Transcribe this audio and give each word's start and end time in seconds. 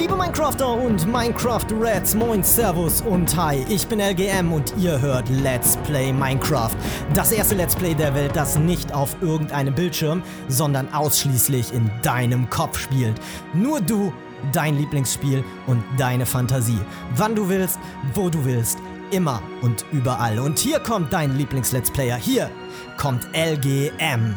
Liebe 0.00 0.16
Minecrafter 0.16 0.66
und 0.66 1.06
Minecraft 1.06 1.66
Reds, 1.78 2.14
moin, 2.14 2.42
Servus 2.42 3.02
und 3.02 3.36
Hi, 3.36 3.66
ich 3.68 3.86
bin 3.86 4.00
LGM 4.00 4.50
und 4.50 4.72
ihr 4.78 4.98
hört 4.98 5.28
Let's 5.28 5.76
Play 5.84 6.10
Minecraft. 6.10 6.70
Das 7.12 7.32
erste 7.32 7.54
Let's 7.54 7.76
Play 7.76 7.94
der 7.94 8.14
Welt, 8.14 8.34
das 8.34 8.58
nicht 8.58 8.94
auf 8.94 9.14
irgendeinem 9.20 9.74
Bildschirm, 9.74 10.22
sondern 10.48 10.90
ausschließlich 10.94 11.74
in 11.74 11.90
deinem 12.00 12.48
Kopf 12.48 12.78
spielt. 12.78 13.20
Nur 13.52 13.82
du, 13.82 14.10
dein 14.54 14.78
Lieblingsspiel 14.78 15.44
und 15.66 15.84
deine 15.98 16.24
Fantasie. 16.24 16.80
Wann 17.16 17.34
du 17.34 17.50
willst, 17.50 17.78
wo 18.14 18.30
du 18.30 18.42
willst, 18.46 18.78
immer 19.10 19.42
und 19.60 19.84
überall. 19.92 20.38
Und 20.38 20.58
hier 20.58 20.80
kommt 20.80 21.12
dein 21.12 21.36
Lieblings-Let's 21.36 21.90
Player. 21.90 22.16
Hier 22.16 22.50
kommt 22.96 23.28
LGM. 23.34 24.34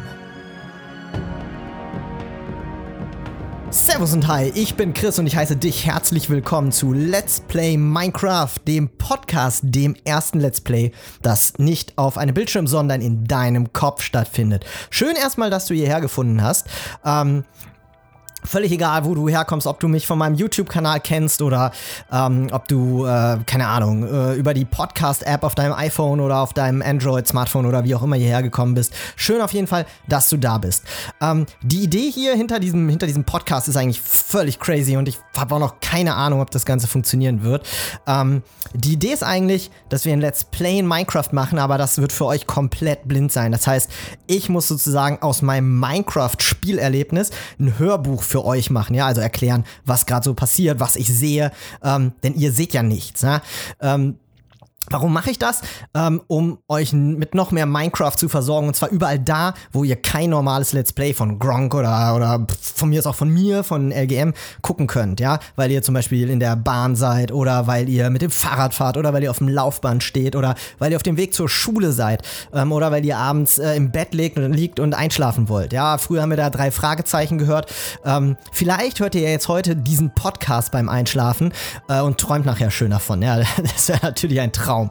Servus 3.74 4.14
und 4.14 4.28
Hi, 4.28 4.52
ich 4.54 4.76
bin 4.76 4.94
Chris 4.94 5.18
und 5.18 5.26
ich 5.26 5.34
heiße 5.34 5.56
dich 5.56 5.84
herzlich 5.84 6.30
willkommen 6.30 6.70
zu 6.70 6.92
Let's 6.92 7.40
Play 7.40 7.76
Minecraft, 7.76 8.54
dem 8.68 8.88
Podcast, 8.88 9.62
dem 9.64 9.96
ersten 10.04 10.38
Let's 10.38 10.60
Play, 10.60 10.92
das 11.22 11.58
nicht 11.58 11.98
auf 11.98 12.16
einem 12.16 12.34
Bildschirm, 12.34 12.68
sondern 12.68 13.00
in 13.00 13.24
deinem 13.24 13.72
Kopf 13.72 14.02
stattfindet. 14.02 14.64
Schön 14.90 15.16
erstmal, 15.16 15.50
dass 15.50 15.66
du 15.66 15.74
hierher 15.74 16.00
gefunden 16.00 16.40
hast. 16.40 16.68
Ähm, 17.04 17.42
Völlig 18.46 18.72
egal, 18.72 19.06
wo 19.06 19.14
du 19.14 19.28
herkommst, 19.28 19.66
ob 19.66 19.80
du 19.80 19.88
mich 19.88 20.06
von 20.06 20.18
meinem 20.18 20.34
YouTube-Kanal 20.34 21.00
kennst 21.00 21.40
oder 21.40 21.72
ähm, 22.12 22.48
ob 22.52 22.68
du, 22.68 23.06
äh, 23.06 23.38
keine 23.46 23.66
Ahnung, 23.68 24.04
äh, 24.04 24.34
über 24.34 24.52
die 24.52 24.66
Podcast-App 24.66 25.42
auf 25.44 25.54
deinem 25.54 25.72
iPhone 25.72 26.20
oder 26.20 26.40
auf 26.40 26.52
deinem 26.52 26.82
Android-Smartphone 26.82 27.64
oder 27.64 27.84
wie 27.84 27.94
auch 27.94 28.02
immer 28.02 28.16
hierher 28.16 28.42
gekommen 28.42 28.74
bist. 28.74 28.92
Schön 29.16 29.40
auf 29.40 29.54
jeden 29.54 29.66
Fall, 29.66 29.86
dass 30.08 30.28
du 30.28 30.36
da 30.36 30.58
bist. 30.58 30.84
Ähm, 31.22 31.46
die 31.62 31.84
Idee 31.84 32.10
hier 32.10 32.34
hinter 32.34 32.60
diesem, 32.60 32.88
hinter 32.88 33.06
diesem 33.06 33.24
Podcast 33.24 33.66
ist 33.66 33.76
eigentlich 33.76 34.02
völlig 34.02 34.60
crazy 34.60 34.96
und 34.96 35.08
ich 35.08 35.18
habe 35.36 35.54
auch 35.54 35.60
noch 35.60 35.80
keine 35.80 36.14
Ahnung, 36.14 36.42
ob 36.42 36.50
das 36.50 36.66
Ganze 36.66 36.86
funktionieren 36.86 37.42
wird. 37.42 37.66
Ähm, 38.06 38.42
die 38.74 38.92
Idee 38.92 39.12
ist 39.12 39.22
eigentlich, 39.22 39.70
dass 39.88 40.04
wir 40.04 40.12
ein 40.12 40.20
Let's 40.20 40.44
Play 40.44 40.78
in 40.78 40.86
Minecraft 40.86 41.32
machen, 41.32 41.58
aber 41.58 41.78
das 41.78 41.98
wird 41.98 42.12
für 42.12 42.26
euch 42.26 42.46
komplett 42.46 43.08
blind 43.08 43.32
sein. 43.32 43.52
Das 43.52 43.66
heißt, 43.66 43.90
ich 44.26 44.48
muss 44.48 44.68
sozusagen 44.68 45.22
aus 45.22 45.40
meinem 45.40 45.78
Minecraft-Spielerlebnis 45.80 47.30
ein 47.58 47.78
Hörbuch 47.78 48.22
für 48.22 48.33
für 48.34 48.44
euch 48.44 48.68
machen, 48.68 48.94
ja, 48.94 49.06
also 49.06 49.20
erklären, 49.20 49.64
was 49.84 50.06
gerade 50.06 50.24
so 50.24 50.34
passiert, 50.34 50.80
was 50.80 50.96
ich 50.96 51.06
sehe, 51.06 51.52
ähm, 51.84 52.14
denn 52.24 52.34
ihr 52.34 52.50
seht 52.50 52.74
ja 52.74 52.82
nichts. 52.82 53.22
Ja? 53.22 53.42
Ähm, 53.80 54.18
Warum 54.90 55.14
mache 55.14 55.30
ich 55.30 55.38
das? 55.38 55.62
Ähm, 55.94 56.20
um 56.26 56.58
euch 56.68 56.92
mit 56.92 57.34
noch 57.34 57.52
mehr 57.52 57.64
Minecraft 57.64 58.16
zu 58.16 58.28
versorgen. 58.28 58.68
Und 58.68 58.76
zwar 58.76 58.90
überall 58.90 59.18
da, 59.18 59.54
wo 59.72 59.82
ihr 59.82 59.96
kein 59.96 60.30
normales 60.30 60.72
Let's 60.74 60.92
Play 60.92 61.14
von 61.14 61.38
Gronk 61.38 61.74
oder, 61.74 62.14
oder 62.14 62.46
von 62.60 62.90
mir 62.90 62.98
ist 62.98 63.06
auch 63.06 63.14
von 63.14 63.30
mir, 63.30 63.64
von 63.64 63.90
LGM, 63.90 64.34
gucken 64.60 64.86
könnt. 64.86 65.20
Ja, 65.20 65.38
weil 65.56 65.70
ihr 65.70 65.82
zum 65.82 65.94
Beispiel 65.94 66.28
in 66.28 66.38
der 66.38 66.56
Bahn 66.56 66.96
seid 66.96 67.32
oder 67.32 67.66
weil 67.66 67.88
ihr 67.88 68.10
mit 68.10 68.20
dem 68.20 68.30
Fahrrad 68.30 68.74
fahrt 68.74 68.98
oder 68.98 69.14
weil 69.14 69.22
ihr 69.22 69.30
auf 69.30 69.38
dem 69.38 69.48
Laufband 69.48 70.02
steht 70.02 70.36
oder 70.36 70.54
weil 70.78 70.90
ihr 70.90 70.96
auf 70.96 71.02
dem 71.02 71.16
Weg 71.16 71.32
zur 71.32 71.48
Schule 71.48 71.92
seid 71.92 72.22
ähm, 72.52 72.70
oder 72.70 72.92
weil 72.92 73.04
ihr 73.06 73.16
abends 73.16 73.58
äh, 73.58 73.74
im 73.76 73.90
Bett 73.90 74.12
liegt 74.12 74.36
und, 74.36 74.52
liegt 74.52 74.80
und 74.80 74.94
einschlafen 74.94 75.48
wollt. 75.48 75.72
Ja, 75.72 75.96
früher 75.96 76.20
haben 76.20 76.30
wir 76.30 76.36
da 76.36 76.50
drei 76.50 76.70
Fragezeichen 76.70 77.38
gehört. 77.38 77.72
Ähm, 78.04 78.36
vielleicht 78.52 79.00
hört 79.00 79.14
ihr 79.14 79.22
ja 79.22 79.30
jetzt 79.30 79.48
heute 79.48 79.76
diesen 79.76 80.14
Podcast 80.14 80.72
beim 80.72 80.90
Einschlafen 80.90 81.52
äh, 81.88 82.00
und 82.02 82.18
träumt 82.18 82.44
nachher 82.44 82.70
schön 82.70 82.90
davon. 82.90 83.22
Ja, 83.22 83.38
das 83.62 83.88
wäre 83.88 84.00
natürlich 84.02 84.40
ein 84.40 84.52
Traum. 84.52 84.73
Traum. 84.74 84.90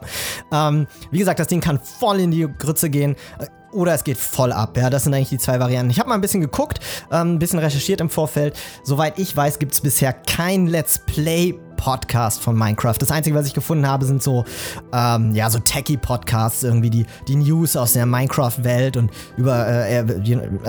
Ähm, 0.52 0.86
wie 1.10 1.18
gesagt, 1.18 1.38
das 1.38 1.48
Ding 1.48 1.60
kann 1.60 1.78
voll 1.78 2.20
in 2.20 2.30
die 2.30 2.48
Grütze 2.58 2.90
gehen 2.90 3.16
äh, 3.38 3.46
oder 3.72 3.92
es 3.92 4.04
geht 4.04 4.16
voll 4.16 4.52
ab. 4.52 4.76
Ja, 4.76 4.88
das 4.88 5.04
sind 5.04 5.14
eigentlich 5.14 5.30
die 5.30 5.38
zwei 5.38 5.58
Varianten. 5.58 5.90
Ich 5.90 5.98
habe 5.98 6.08
mal 6.08 6.14
ein 6.14 6.20
bisschen 6.20 6.40
geguckt, 6.40 6.78
ähm, 7.10 7.34
ein 7.34 7.38
bisschen 7.38 7.58
recherchiert 7.58 8.00
im 8.00 8.08
Vorfeld. 8.08 8.56
Soweit 8.84 9.18
ich 9.18 9.36
weiß, 9.36 9.58
gibt 9.58 9.72
es 9.72 9.80
bisher 9.80 10.12
kein 10.12 10.68
Let's 10.68 11.00
Play 11.00 11.58
Podcast 11.84 12.40
von 12.40 12.56
Minecraft. 12.56 12.94
Das 12.98 13.10
Einzige, 13.10 13.36
was 13.36 13.46
ich 13.46 13.52
gefunden 13.52 13.86
habe, 13.86 14.06
sind 14.06 14.22
so, 14.22 14.46
ähm, 14.94 15.34
ja, 15.34 15.50
so 15.50 15.58
Techie-Podcasts, 15.58 16.62
irgendwie 16.62 16.88
die, 16.88 17.04
die 17.28 17.36
News 17.36 17.76
aus 17.76 17.92
der 17.92 18.06
Minecraft-Welt 18.06 18.96
und 18.96 19.10
über 19.36 19.68
äh, 19.68 19.98
äh, 19.98 20.04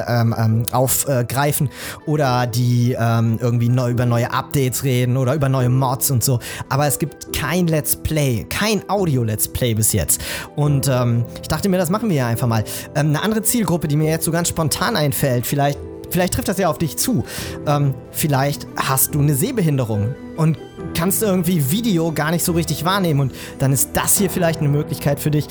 ähm, 0.07 0.65
aufgreifen 0.73 1.69
oder 2.05 2.47
die 2.47 2.97
ähm, 2.99 3.39
irgendwie 3.39 3.69
neu, 3.69 3.91
über 3.91 4.05
neue 4.05 4.29
Updates 4.29 4.83
reden 4.83 5.15
oder 5.15 5.35
über 5.35 5.47
neue 5.47 5.69
Mods 5.69 6.11
und 6.11 6.21
so. 6.21 6.39
Aber 6.67 6.85
es 6.85 6.99
gibt 6.99 7.31
kein 7.31 7.67
Let's 7.67 7.95
Play, 7.95 8.45
kein 8.49 8.81
Audio-Let's 8.89 9.47
Play 9.47 9.73
bis 9.73 9.93
jetzt. 9.93 10.21
Und 10.57 10.89
ähm, 10.89 11.23
ich 11.41 11.47
dachte 11.47 11.69
mir, 11.69 11.77
das 11.77 11.89
machen 11.89 12.09
wir 12.09 12.17
ja 12.17 12.27
einfach 12.27 12.47
mal. 12.47 12.65
Ähm, 12.93 13.07
eine 13.07 13.23
andere 13.23 13.41
Zielgruppe, 13.41 13.87
die 13.87 13.95
mir 13.95 14.09
jetzt 14.09 14.25
so 14.25 14.31
ganz 14.31 14.49
spontan 14.49 14.97
einfällt, 14.97 15.47
vielleicht 15.47 15.79
vielleicht 16.09 16.33
trifft 16.33 16.49
das 16.49 16.57
ja 16.57 16.69
auf 16.69 16.77
dich 16.77 16.97
zu. 16.97 17.23
Ähm, 17.65 17.93
vielleicht 18.11 18.67
hast 18.75 19.15
du 19.15 19.21
eine 19.21 19.33
Sehbehinderung 19.33 20.13
und 20.35 20.57
kannst 20.95 21.23
irgendwie 21.23 21.71
Video 21.71 22.11
gar 22.11 22.31
nicht 22.31 22.43
so 22.43 22.53
richtig 22.53 22.85
wahrnehmen. 22.85 23.19
Und 23.19 23.33
dann 23.59 23.71
ist 23.71 23.91
das 23.93 24.17
hier 24.17 24.29
vielleicht 24.29 24.59
eine 24.59 24.69
Möglichkeit 24.69 25.19
für 25.19 25.31
dich, 25.31 25.47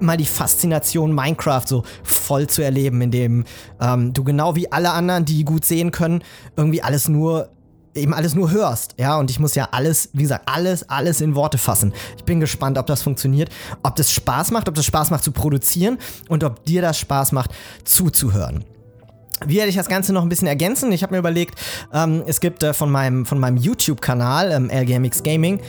mal 0.00 0.16
die 0.16 0.26
Faszination 0.26 1.14
Minecraft 1.14 1.66
so 1.66 1.84
voll 2.02 2.48
zu 2.48 2.62
erleben, 2.62 3.00
indem 3.00 3.44
ähm, 3.80 4.12
du 4.12 4.24
genau 4.24 4.56
wie 4.56 4.70
alle 4.70 4.90
anderen, 4.90 5.24
die 5.24 5.44
gut 5.44 5.64
sehen 5.64 5.92
können, 5.92 6.22
irgendwie 6.56 6.82
alles 6.82 7.08
nur 7.08 7.50
eben 7.94 8.14
alles 8.14 8.34
nur 8.34 8.50
hörst, 8.50 8.94
ja, 8.98 9.18
und 9.18 9.30
ich 9.30 9.38
muss 9.38 9.54
ja 9.54 9.68
alles, 9.70 10.08
wie 10.12 10.22
gesagt, 10.22 10.48
alles, 10.48 10.88
alles 10.88 11.20
in 11.20 11.34
Worte 11.34 11.58
fassen. 11.58 11.92
Ich 12.16 12.24
bin 12.24 12.40
gespannt, 12.40 12.78
ob 12.78 12.86
das 12.86 13.02
funktioniert, 13.02 13.50
ob 13.82 13.96
das 13.96 14.10
Spaß 14.10 14.50
macht, 14.50 14.68
ob 14.68 14.74
das 14.74 14.86
Spaß 14.86 15.10
macht 15.10 15.24
zu 15.24 15.32
produzieren 15.32 15.98
und 16.28 16.42
ob 16.42 16.64
dir 16.64 16.80
das 16.80 16.98
Spaß 16.98 17.32
macht 17.32 17.50
zuzuhören. 17.84 18.64
Wie 19.46 19.56
werde 19.56 19.68
ich 19.68 19.76
das 19.76 19.88
Ganze 19.88 20.12
noch 20.12 20.22
ein 20.22 20.28
bisschen 20.28 20.48
ergänzen? 20.48 20.92
Ich 20.92 21.02
habe 21.02 21.14
mir 21.14 21.18
überlegt, 21.18 21.58
ähm, 21.92 22.22
es 22.26 22.40
gibt 22.40 22.62
äh, 22.62 22.74
von 22.74 22.90
meinem, 22.90 23.26
von 23.26 23.38
meinem 23.38 23.56
YouTube-Kanal, 23.56 24.52
ähm, 24.52 24.70
LGMX 24.70 25.22
Gaming, 25.22 25.60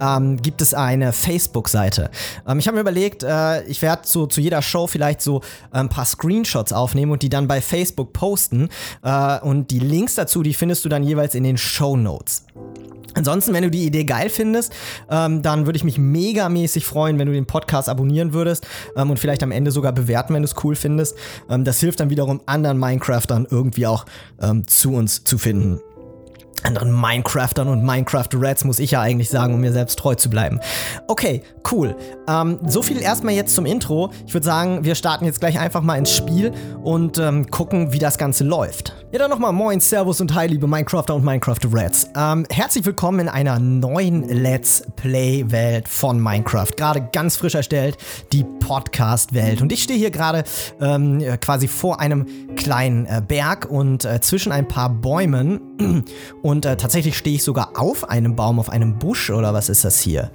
ähm, 0.00 0.40
gibt 0.40 0.60
es 0.62 0.74
eine 0.74 1.12
Facebook-Seite. 1.12 2.10
Ähm, 2.46 2.58
ich 2.58 2.66
habe 2.66 2.76
mir 2.76 2.82
überlegt, 2.82 3.22
äh, 3.22 3.62
ich 3.64 3.82
werde 3.82 4.02
so 4.04 4.26
zu 4.26 4.40
jeder 4.40 4.62
Show 4.62 4.86
vielleicht 4.86 5.20
so 5.22 5.40
äh, 5.72 5.78
ein 5.78 5.88
paar 5.88 6.04
Screenshots 6.04 6.72
aufnehmen 6.72 7.12
und 7.12 7.22
die 7.22 7.28
dann 7.28 7.48
bei 7.48 7.60
Facebook 7.60 8.12
posten. 8.12 8.68
Äh, 9.02 9.40
und 9.40 9.70
die 9.70 9.78
Links 9.78 10.14
dazu, 10.14 10.42
die 10.42 10.54
findest 10.54 10.84
du 10.84 10.88
dann 10.88 11.02
jeweils 11.02 11.34
in 11.34 11.44
den 11.44 11.56
Show 11.58 11.96
Notes. 11.96 12.44
Ansonsten, 13.14 13.52
wenn 13.52 13.62
du 13.62 13.70
die 13.70 13.84
Idee 13.84 14.04
geil 14.04 14.28
findest, 14.28 14.72
ähm, 15.10 15.42
dann 15.42 15.66
würde 15.66 15.76
ich 15.76 15.84
mich 15.84 15.98
megamäßig 15.98 16.86
freuen, 16.86 17.18
wenn 17.18 17.26
du 17.26 17.32
den 17.32 17.46
Podcast 17.46 17.88
abonnieren 17.88 18.32
würdest 18.32 18.66
ähm, 18.96 19.10
und 19.10 19.18
vielleicht 19.18 19.42
am 19.42 19.52
Ende 19.52 19.70
sogar 19.70 19.92
bewerten, 19.92 20.34
wenn 20.34 20.42
du 20.42 20.48
es 20.48 20.64
cool 20.64 20.74
findest. 20.74 21.16
Ähm, 21.48 21.64
das 21.64 21.80
hilft 21.80 22.00
dann 22.00 22.10
wiederum 22.10 22.40
anderen 22.46 22.78
Minecraftern 22.78 23.46
irgendwie 23.50 23.86
auch 23.86 24.06
ähm, 24.40 24.66
zu 24.66 24.94
uns 24.94 25.24
zu 25.24 25.38
finden 25.38 25.80
anderen 26.64 26.92
Minecraftern 26.92 27.68
und 27.68 27.84
Minecraft 27.84 28.28
Reds, 28.34 28.64
muss 28.64 28.78
ich 28.78 28.92
ja 28.92 29.00
eigentlich 29.00 29.28
sagen, 29.28 29.54
um 29.54 29.60
mir 29.60 29.72
selbst 29.72 29.98
treu 29.98 30.14
zu 30.14 30.30
bleiben. 30.30 30.60
Okay, 31.08 31.42
cool. 31.70 31.96
Ähm, 32.28 32.58
so 32.66 32.82
viel 32.82 33.00
erstmal 33.00 33.34
jetzt 33.34 33.54
zum 33.54 33.66
Intro. 33.66 34.10
Ich 34.26 34.34
würde 34.34 34.44
sagen, 34.44 34.84
wir 34.84 34.94
starten 34.94 35.24
jetzt 35.24 35.40
gleich 35.40 35.58
einfach 35.58 35.82
mal 35.82 35.96
ins 35.96 36.12
Spiel 36.12 36.52
und 36.82 37.18
ähm, 37.18 37.50
gucken, 37.50 37.92
wie 37.92 37.98
das 37.98 38.18
Ganze 38.18 38.44
läuft. 38.44 38.94
Ja, 39.12 39.18
dann 39.18 39.30
nochmal 39.30 39.52
Moin, 39.52 39.80
Servus 39.80 40.20
und 40.20 40.34
Hi, 40.34 40.46
liebe 40.46 40.66
Minecrafter 40.66 41.14
und 41.14 41.24
Minecraft 41.24 41.58
Reds. 41.70 42.08
Ähm, 42.16 42.46
herzlich 42.50 42.86
willkommen 42.86 43.20
in 43.20 43.28
einer 43.28 43.58
neuen 43.58 44.26
Let's 44.26 44.84
Play-Welt 44.96 45.86
von 45.88 46.18
Minecraft. 46.18 46.70
Gerade 46.76 47.08
ganz 47.12 47.36
frisch 47.36 47.54
erstellt, 47.54 47.98
die 48.32 48.44
Podcast-Welt. 48.60 49.60
Und 49.60 49.70
ich 49.70 49.82
stehe 49.82 49.98
hier 49.98 50.10
gerade 50.10 50.44
ähm, 50.80 51.22
quasi 51.40 51.68
vor 51.68 52.00
einem 52.00 52.26
kleinen 52.56 53.04
äh, 53.06 53.20
Berg 53.26 53.66
und 53.68 54.04
äh, 54.04 54.20
zwischen 54.20 54.50
ein 54.50 54.66
paar 54.66 54.88
Bäumen 54.88 56.04
und 56.42 56.64
äh, 56.64 56.76
tatsächlich 56.76 57.18
stehe 57.18 57.36
ich 57.36 57.42
sogar 57.42 57.72
auf 57.76 58.08
einem 58.08 58.34
Baum, 58.34 58.58
auf 58.58 58.70
einem 58.70 58.98
Busch 58.98 59.28
oder 59.28 59.52
was 59.52 59.68
ist 59.68 59.84
das 59.84 60.00
hier? 60.00 60.30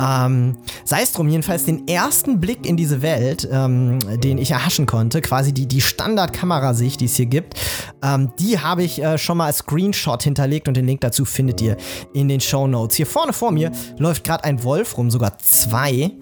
Ähm, 0.00 0.56
sei 0.84 1.02
es 1.02 1.12
drum, 1.12 1.25
jedenfalls 1.28 1.64
den 1.64 1.88
ersten 1.88 2.40
Blick 2.40 2.66
in 2.66 2.76
diese 2.76 3.02
Welt, 3.02 3.48
ähm, 3.50 3.98
den 4.20 4.38
ich 4.38 4.50
erhaschen 4.50 4.86
konnte, 4.86 5.20
quasi 5.20 5.52
die, 5.52 5.66
die 5.66 5.80
Standard-Kamerasicht, 5.80 7.00
die 7.00 7.06
es 7.06 7.16
hier 7.16 7.26
gibt, 7.26 7.54
ähm, 8.02 8.32
die 8.38 8.58
habe 8.58 8.82
ich 8.82 9.02
äh, 9.02 9.18
schon 9.18 9.38
mal 9.38 9.46
als 9.46 9.58
Screenshot 9.58 10.22
hinterlegt 10.22 10.68
und 10.68 10.76
den 10.76 10.86
Link 10.86 11.00
dazu 11.00 11.24
findet 11.24 11.60
ihr 11.60 11.76
in 12.14 12.28
den 12.28 12.40
Show 12.40 12.66
Notes. 12.66 12.96
Hier 12.96 13.06
vorne 13.06 13.32
vor 13.32 13.52
mir 13.52 13.72
läuft 13.98 14.24
gerade 14.24 14.44
ein 14.44 14.62
Wolf 14.64 14.96
rum, 14.96 15.10
sogar 15.10 15.38
zwei. 15.38 16.12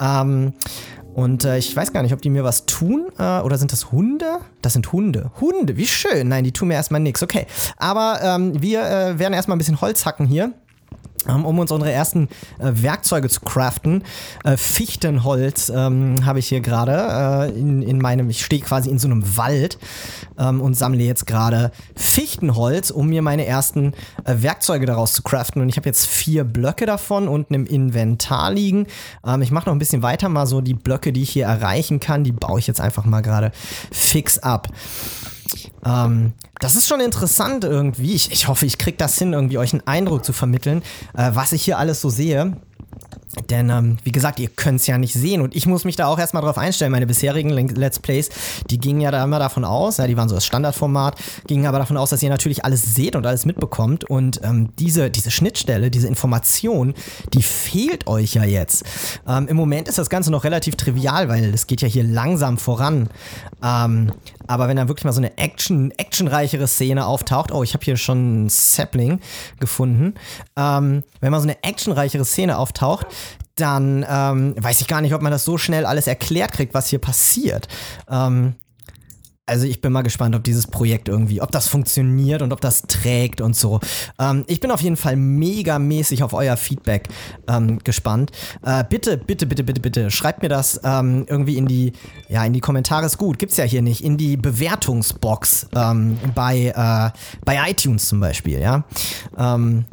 Ähm, 0.00 0.52
und 1.14 1.44
äh, 1.44 1.58
ich 1.58 1.74
weiß 1.74 1.92
gar 1.92 2.02
nicht, 2.02 2.12
ob 2.12 2.22
die 2.22 2.30
mir 2.30 2.44
was 2.44 2.64
tun. 2.66 3.08
Äh, 3.18 3.40
oder 3.40 3.58
sind 3.58 3.72
das 3.72 3.90
Hunde? 3.90 4.38
Das 4.62 4.74
sind 4.74 4.92
Hunde. 4.92 5.32
Hunde, 5.40 5.76
wie 5.76 5.86
schön. 5.86 6.28
Nein, 6.28 6.44
die 6.44 6.52
tun 6.52 6.68
mir 6.68 6.74
erstmal 6.74 7.00
nichts. 7.00 7.24
Okay. 7.24 7.46
Aber 7.76 8.20
ähm, 8.22 8.62
wir 8.62 8.82
äh, 8.82 9.18
werden 9.18 9.34
erstmal 9.34 9.56
ein 9.56 9.58
bisschen 9.58 9.80
Holz 9.80 10.06
hacken 10.06 10.26
hier. 10.26 10.52
Um 11.28 11.58
uns 11.58 11.70
unsere 11.70 11.92
ersten 11.92 12.28
äh, 12.58 12.70
Werkzeuge 12.72 13.28
zu 13.28 13.40
craften. 13.40 14.02
Äh, 14.44 14.56
Fichtenholz 14.56 15.70
ähm, 15.74 16.24
habe 16.24 16.38
ich 16.38 16.48
hier 16.48 16.60
gerade 16.60 17.50
äh, 17.52 17.58
in, 17.58 17.82
in 17.82 17.98
meinem, 17.98 18.30
ich 18.30 18.44
stehe 18.44 18.62
quasi 18.62 18.90
in 18.90 18.98
so 18.98 19.08
einem 19.08 19.36
Wald 19.36 19.78
ähm, 20.38 20.60
und 20.60 20.74
sammle 20.74 21.02
jetzt 21.02 21.26
gerade 21.26 21.70
Fichtenholz, 21.96 22.90
um 22.90 23.08
mir 23.08 23.22
meine 23.22 23.46
ersten 23.46 23.92
äh, 24.24 24.36
Werkzeuge 24.38 24.86
daraus 24.86 25.12
zu 25.12 25.22
craften. 25.22 25.60
Und 25.60 25.68
ich 25.68 25.76
habe 25.76 25.88
jetzt 25.88 26.06
vier 26.06 26.44
Blöcke 26.44 26.86
davon 26.86 27.28
unten 27.28 27.54
im 27.54 27.66
Inventar 27.66 28.50
liegen. 28.52 28.86
Ähm, 29.26 29.42
ich 29.42 29.50
mache 29.50 29.66
noch 29.66 29.74
ein 29.74 29.78
bisschen 29.78 30.02
weiter, 30.02 30.28
mal 30.28 30.46
so 30.46 30.60
die 30.60 30.74
Blöcke, 30.74 31.12
die 31.12 31.22
ich 31.22 31.30
hier 31.30 31.46
erreichen 31.46 32.00
kann, 32.00 32.24
die 32.24 32.32
baue 32.32 32.58
ich 32.58 32.66
jetzt 32.66 32.80
einfach 32.80 33.04
mal 33.04 33.20
gerade 33.20 33.52
fix 33.90 34.38
ab. 34.38 34.68
Ähm, 35.84 36.32
das 36.60 36.76
ist 36.76 36.88
schon 36.88 37.00
interessant 37.00 37.64
irgendwie. 37.64 38.14
Ich, 38.14 38.32
ich 38.32 38.48
hoffe, 38.48 38.66
ich 38.66 38.78
kriege 38.78 38.96
das 38.96 39.18
hin, 39.18 39.32
irgendwie 39.32 39.58
euch 39.58 39.72
einen 39.72 39.86
Eindruck 39.86 40.24
zu 40.24 40.32
vermitteln, 40.32 40.82
äh, 41.16 41.30
was 41.34 41.52
ich 41.52 41.62
hier 41.62 41.78
alles 41.78 42.00
so 42.00 42.10
sehe. 42.10 42.56
Denn, 43.50 43.70
ähm, 43.70 43.96
wie 44.02 44.12
gesagt, 44.12 44.40
ihr 44.40 44.48
könnt 44.48 44.80
es 44.80 44.86
ja 44.86 44.98
nicht 44.98 45.14
sehen 45.14 45.40
und 45.40 45.54
ich 45.54 45.66
muss 45.66 45.84
mich 45.84 45.96
da 45.96 46.06
auch 46.06 46.18
erstmal 46.18 46.42
drauf 46.42 46.58
einstellen. 46.58 46.92
Meine 46.92 47.06
bisherigen 47.06 47.50
Let's 47.50 47.98
Plays, 47.98 48.30
die 48.70 48.78
gingen 48.78 49.00
ja 49.00 49.10
da 49.10 49.24
immer 49.24 49.38
davon 49.38 49.64
aus, 49.64 49.98
ja, 49.98 50.06
die 50.06 50.16
waren 50.16 50.28
so 50.28 50.34
das 50.34 50.46
Standardformat, 50.46 51.16
gingen 51.46 51.66
aber 51.66 51.78
davon 51.78 51.96
aus, 51.96 52.10
dass 52.10 52.22
ihr 52.22 52.30
natürlich 52.30 52.64
alles 52.64 52.94
seht 52.94 53.16
und 53.16 53.26
alles 53.26 53.46
mitbekommt 53.46 54.04
und 54.04 54.40
ähm, 54.42 54.70
diese, 54.78 55.10
diese 55.10 55.30
Schnittstelle, 55.30 55.90
diese 55.90 56.08
Information, 56.08 56.94
die 57.32 57.42
fehlt 57.42 58.06
euch 58.06 58.34
ja 58.34 58.44
jetzt. 58.44 58.84
Ähm, 59.26 59.48
Im 59.48 59.56
Moment 59.56 59.88
ist 59.88 59.98
das 59.98 60.10
Ganze 60.10 60.30
noch 60.30 60.44
relativ 60.44 60.76
trivial, 60.76 61.28
weil 61.28 61.52
es 61.54 61.66
geht 61.66 61.82
ja 61.82 61.88
hier 61.88 62.04
langsam 62.04 62.58
voran. 62.58 63.08
Ähm, 63.62 64.12
aber 64.46 64.66
wenn 64.66 64.76
da 64.76 64.88
wirklich 64.88 65.04
mal 65.04 65.12
so 65.12 65.20
eine 65.20 65.36
Action, 65.36 65.92
actionreichere 65.96 66.66
Szene 66.66 67.06
auftaucht, 67.06 67.52
oh, 67.52 67.62
ich 67.62 67.74
habe 67.74 67.84
hier 67.84 67.96
schon 67.96 68.18
einen 68.18 68.48
Sapling 68.48 69.20
gefunden. 69.60 70.14
Ähm, 70.56 71.04
wenn 71.20 71.30
mal 71.30 71.40
so 71.40 71.46
eine 71.46 71.62
actionreichere 71.62 72.24
Szene 72.24 72.56
auftaucht, 72.56 73.06
dann 73.60 74.04
ähm, 74.08 74.54
weiß 74.58 74.80
ich 74.80 74.86
gar 74.86 75.00
nicht, 75.00 75.14
ob 75.14 75.22
man 75.22 75.32
das 75.32 75.44
so 75.44 75.58
schnell 75.58 75.86
alles 75.86 76.06
erklärt 76.06 76.52
kriegt, 76.52 76.74
was 76.74 76.88
hier 76.88 76.98
passiert. 76.98 77.68
Ähm, 78.10 78.54
also 79.48 79.66
ich 79.66 79.80
bin 79.80 79.92
mal 79.92 80.02
gespannt, 80.02 80.36
ob 80.36 80.44
dieses 80.44 80.66
Projekt 80.66 81.08
irgendwie, 81.08 81.40
ob 81.40 81.50
das 81.50 81.68
funktioniert 81.68 82.42
und 82.42 82.52
ob 82.52 82.60
das 82.60 82.82
trägt 82.82 83.40
und 83.40 83.56
so. 83.56 83.80
Ähm, 84.18 84.44
ich 84.46 84.60
bin 84.60 84.70
auf 84.70 84.82
jeden 84.82 84.96
Fall 84.96 85.16
mega 85.16 85.78
mäßig 85.78 86.22
auf 86.22 86.34
euer 86.34 86.56
Feedback 86.56 87.08
ähm, 87.48 87.78
gespannt. 87.78 88.30
Äh, 88.62 88.84
bitte, 88.88 89.16
bitte, 89.16 89.46
bitte, 89.46 89.64
bitte, 89.64 89.80
bitte, 89.80 90.10
schreibt 90.10 90.42
mir 90.42 90.50
das 90.50 90.80
ähm, 90.84 91.24
irgendwie 91.28 91.56
in 91.56 91.66
die, 91.66 91.92
ja, 92.28 92.44
in 92.44 92.52
die 92.52 92.60
Kommentare 92.60 93.06
ist 93.06 93.16
gut, 93.16 93.38
gibt's 93.38 93.56
ja 93.56 93.64
hier 93.64 93.82
nicht, 93.82 94.04
in 94.04 94.18
die 94.18 94.36
Bewertungsbox 94.36 95.68
ähm, 95.74 96.18
bei, 96.34 96.66
äh, 96.66 97.18
bei 97.44 97.70
iTunes 97.70 98.06
zum 98.06 98.20
Beispiel, 98.20 98.60
ja. 98.60 98.84
Ähm, 99.36 99.86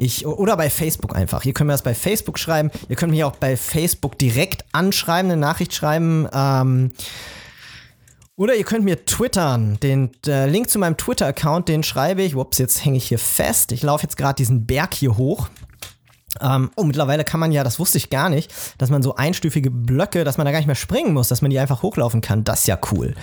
ich, 0.00 0.26
oder 0.26 0.56
bei 0.56 0.70
Facebook 0.70 1.14
einfach. 1.14 1.44
Ihr 1.44 1.52
könnt 1.52 1.68
mir 1.68 1.74
das 1.74 1.82
bei 1.82 1.94
Facebook 1.94 2.38
schreiben. 2.38 2.70
Ihr 2.88 2.96
könnt 2.96 3.12
mich 3.12 3.22
auch 3.22 3.36
bei 3.36 3.56
Facebook 3.56 4.18
direkt 4.18 4.64
anschreiben, 4.72 5.30
eine 5.30 5.40
Nachricht 5.40 5.74
schreiben. 5.74 6.26
Ähm, 6.32 6.92
oder 8.34 8.54
ihr 8.54 8.64
könnt 8.64 8.84
mir 8.84 9.04
twittern. 9.04 9.78
Den 9.82 10.10
äh, 10.26 10.48
Link 10.48 10.70
zu 10.70 10.78
meinem 10.78 10.96
Twitter-Account, 10.96 11.68
den 11.68 11.82
schreibe 11.82 12.22
ich. 12.22 12.34
Ups, 12.34 12.56
jetzt 12.56 12.84
hänge 12.84 12.96
ich 12.96 13.08
hier 13.08 13.18
fest. 13.18 13.72
Ich 13.72 13.82
laufe 13.82 14.04
jetzt 14.04 14.16
gerade 14.16 14.36
diesen 14.36 14.66
Berg 14.66 14.94
hier 14.94 15.18
hoch. 15.18 15.48
Ähm, 16.40 16.70
oh, 16.76 16.84
mittlerweile 16.84 17.24
kann 17.24 17.40
man 17.40 17.52
ja, 17.52 17.64
das 17.64 17.78
wusste 17.78 17.98
ich 17.98 18.08
gar 18.08 18.30
nicht, 18.30 18.52
dass 18.78 18.88
man 18.88 19.02
so 19.02 19.16
einstufige 19.16 19.70
Blöcke, 19.70 20.24
dass 20.24 20.38
man 20.38 20.46
da 20.46 20.52
gar 20.52 20.58
nicht 20.58 20.68
mehr 20.68 20.76
springen 20.76 21.12
muss, 21.12 21.28
dass 21.28 21.42
man 21.42 21.50
die 21.50 21.58
einfach 21.58 21.82
hochlaufen 21.82 22.20
kann. 22.20 22.44
Das 22.44 22.60
ist 22.60 22.68
ja 22.68 22.78
cool. 22.92 23.14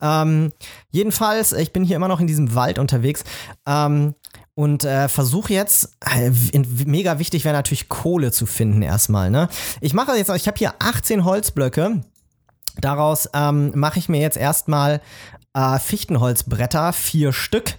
Ähm, 0.00 0.52
jedenfalls, 0.90 1.52
ich 1.52 1.72
bin 1.72 1.84
hier 1.84 1.96
immer 1.96 2.08
noch 2.08 2.18
in 2.18 2.26
diesem 2.26 2.54
Wald 2.54 2.78
unterwegs. 2.78 3.24
Ähm, 3.66 4.14
und 4.56 4.84
äh, 4.84 5.08
versuche 5.08 5.52
jetzt, 5.52 5.96
äh, 6.00 6.30
mega 6.86 7.18
wichtig 7.18 7.44
wäre 7.44 7.54
natürlich 7.54 7.90
Kohle 7.90 8.32
zu 8.32 8.46
finden 8.46 8.80
erstmal. 8.80 9.30
Ne? 9.30 9.48
Ich 9.82 9.92
mache 9.92 10.16
jetzt, 10.16 10.30
ich 10.30 10.48
habe 10.48 10.56
hier 10.56 10.72
18 10.78 11.24
Holzblöcke. 11.26 12.02
Daraus 12.80 13.28
ähm, 13.34 13.72
mache 13.74 13.98
ich 13.98 14.08
mir 14.08 14.20
jetzt 14.20 14.38
erstmal 14.38 15.02
äh, 15.52 15.78
Fichtenholzbretter, 15.78 16.94
vier 16.94 17.34
Stück. 17.34 17.74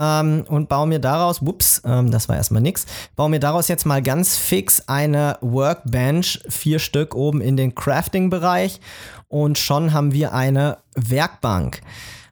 Ähm, 0.00 0.44
und 0.48 0.70
baue 0.70 0.86
mir 0.86 0.98
daraus, 0.98 1.44
whoops, 1.44 1.82
ähm, 1.84 2.10
das 2.10 2.28
war 2.28 2.36
erstmal 2.36 2.62
nix, 2.62 2.86
baue 3.16 3.28
mir 3.28 3.40
daraus 3.40 3.68
jetzt 3.68 3.84
mal 3.84 4.00
ganz 4.00 4.36
fix 4.36 4.84
eine 4.86 5.36
Workbench, 5.40 6.40
vier 6.48 6.78
Stück 6.78 7.16
oben 7.16 7.40
in 7.40 7.56
den 7.56 7.74
Crafting-Bereich 7.74 8.80
und 9.26 9.58
schon 9.58 9.92
haben 9.92 10.12
wir 10.12 10.32
eine 10.32 10.78
Werkbank. 10.94 11.82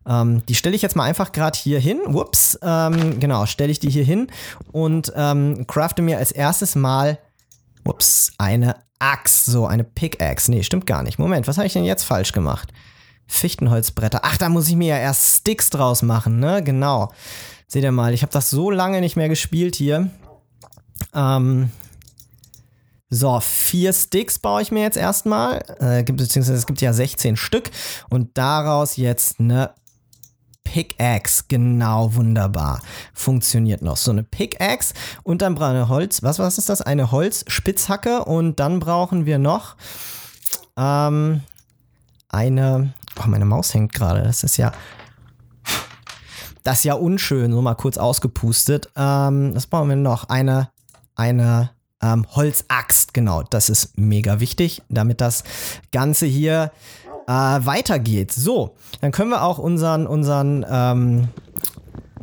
Ähm, 0.07 0.45
die 0.47 0.55
stelle 0.55 0.77
ich 0.77 0.83
jetzt 0.83 0.97
mal 0.97 1.05
einfach 1.05 1.33
gerade 1.33 1.59
hier 1.59 1.81
hin. 1.81 2.01
Whoops, 2.07 2.59
ähm, 2.63 3.19
genau, 3.19 3.47
stelle 3.47 3.73
ich 3.73 3.81
die 3.81 3.91
hier 3.91 4.05
hin 4.05 4.29
und 4.73 5.13
ähm, 5.17 5.67
crafte 5.67 6.03
mir 6.03 6.19
als 6.19 6.33
erstes 6.33 6.77
mal, 6.77 7.19
whoops, 7.85 8.33
eine 8.39 8.77
Axt, 8.99 9.47
so 9.47 9.67
eine 9.67 9.85
Pickaxe. 9.85 10.51
Nee, 10.51 10.63
stimmt 10.63 10.87
gar 10.87 11.03
nicht. 11.03 11.19
Moment, 11.19 11.49
was 11.49 11.59
habe 11.59 11.67
ich 11.67 11.73
denn 11.73 11.85
jetzt 11.85 12.05
falsch 12.05 12.33
gemacht? 12.33 12.73
Fichtenholzbretter. 13.27 14.21
Ach, 14.23 14.37
da 14.37 14.49
muss 14.49 14.69
ich 14.69 14.77
mir 14.77 14.97
ja 14.97 14.99
erst 14.99 15.37
Sticks 15.37 15.71
draus 15.71 16.03
machen, 16.03 16.39
ne? 16.39 16.63
Genau. 16.63 17.13
Seht 17.67 17.83
ihr 17.83 17.93
mal, 17.93 18.15
ich 18.15 18.23
habe 18.23 18.33
das 18.33 18.51
so 18.51 18.71
lange 18.71 19.01
nicht 19.01 19.17
mehr 19.17 19.29
gespielt 19.29 19.75
hier. 19.75 20.11
Ähm, 21.13 21.71
so, 23.11 23.39
vier 23.41 23.93
Sticks 23.93 24.39
baue 24.39 24.63
ich 24.63 24.71
mir 24.71 24.83
jetzt 24.83 24.97
erstmal. 24.97 25.63
Äh, 25.81 26.05
beziehungsweise 26.05 26.59
es 26.59 26.67
gibt 26.67 26.81
ja 26.81 26.93
16 26.93 27.37
Stück. 27.37 27.71
Und 28.09 28.39
daraus 28.39 28.97
jetzt 28.97 29.41
eine 29.41 29.71
Pickaxe, 30.67 31.45
genau, 31.49 32.15
wunderbar. 32.15 32.83
Funktioniert 33.15 33.83
noch. 33.83 33.97
So 33.97 34.11
eine 34.11 34.25
Pickaxe 34.25 34.95
und 35.23 35.41
dann 35.43 35.55
brauchen 35.55 35.75
wir 35.75 35.89
Holz. 35.89 36.23
Was, 36.23 36.39
was 36.39 36.59
ist 36.59 36.69
das? 36.69 36.83
Eine 36.83 37.13
Holzspitzhacke 37.13 38.25
und 38.25 38.59
dann 38.59 38.81
brauchen 38.81 39.27
wir 39.27 39.39
noch 39.39 39.77
ähm, 40.77 41.43
eine. 42.29 42.93
Oh, 43.19 43.29
meine 43.29 43.45
Maus 43.45 43.73
hängt 43.73 43.95
gerade. 43.95 44.23
Das 44.23 44.43
ist 44.43 44.57
ja. 44.57 44.73
Das 46.65 46.79
ist 46.79 46.85
ja 46.85 46.95
unschön, 46.95 47.53
so 47.53 47.63
mal 47.63 47.77
kurz 47.77 47.97
ausgepustet. 47.97 48.91
Ähm, 48.97 49.55
was 49.55 49.69
brauchen 49.69 49.89
wir 49.89 49.97
noch? 49.97 50.29
Eine, 50.29 50.69
eine 51.15 51.71
ähm, 52.03 52.27
Holzaxt, 52.35 53.15
genau. 53.15 53.45
Das 53.45 53.69
ist 53.69 53.97
mega 53.97 54.41
wichtig, 54.41 54.83
damit 54.89 55.21
das 55.21 55.45
Ganze 55.93 56.27
hier 56.27 56.73
äh, 57.27 57.33
weitergeht. 57.33 58.33
So, 58.33 58.77
dann 59.01 59.13
können 59.13 59.31
wir 59.31 59.43
auch 59.43 59.59
unseren, 59.59 60.07
unseren, 60.07 60.65
ähm, 60.71 61.29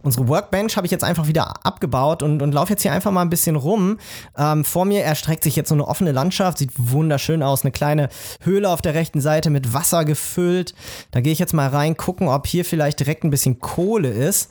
unsere 0.02 0.28
Workbench 0.28 0.76
habe 0.76 0.88
ich 0.88 0.92
jetzt 0.92 1.04
einfach 1.04 1.28
wieder 1.28 1.66
abgebaut 1.66 2.24
und, 2.24 2.42
und 2.42 2.54
laufe 2.54 2.72
jetzt 2.72 2.82
hier 2.82 2.92
einfach 2.92 3.12
mal 3.12 3.22
ein 3.22 3.30
bisschen 3.30 3.56
rum. 3.56 4.00
Ähm, 4.38 4.64
vor 4.66 4.86
mir 4.86 5.04
erstreckt 5.04 5.44
sich 5.44 5.56
jetzt 5.56 5.70
so 5.70 5.76
eine 5.76 5.88
offene 5.88 6.12
Landschaft, 6.12 6.58
sieht 6.58 6.72
wunderschön 6.76 7.44
aus. 7.44 7.64
Eine 7.64 7.72
kleine 7.72 8.10
Höhle 8.42 8.70
auf 8.70 8.82
der 8.82 8.94
rechten 8.94 9.22
Seite 9.22 9.50
mit 9.50 9.74
Wasser 9.74 10.06
gefüllt. 10.06 10.74
Da 11.12 11.22
gehe 11.22 11.34
ich 11.34 11.40
jetzt 11.40 11.54
mal 11.54 11.70
rein, 11.70 11.98
gucken, 11.98 12.28
ob 12.28 12.48
hier 12.48 12.66
vielleicht 12.66 13.00
direkt 13.00 13.24
ein 13.24 13.32
bisschen 13.32 13.60
Kohle 13.60 14.10
ist. 14.10 14.50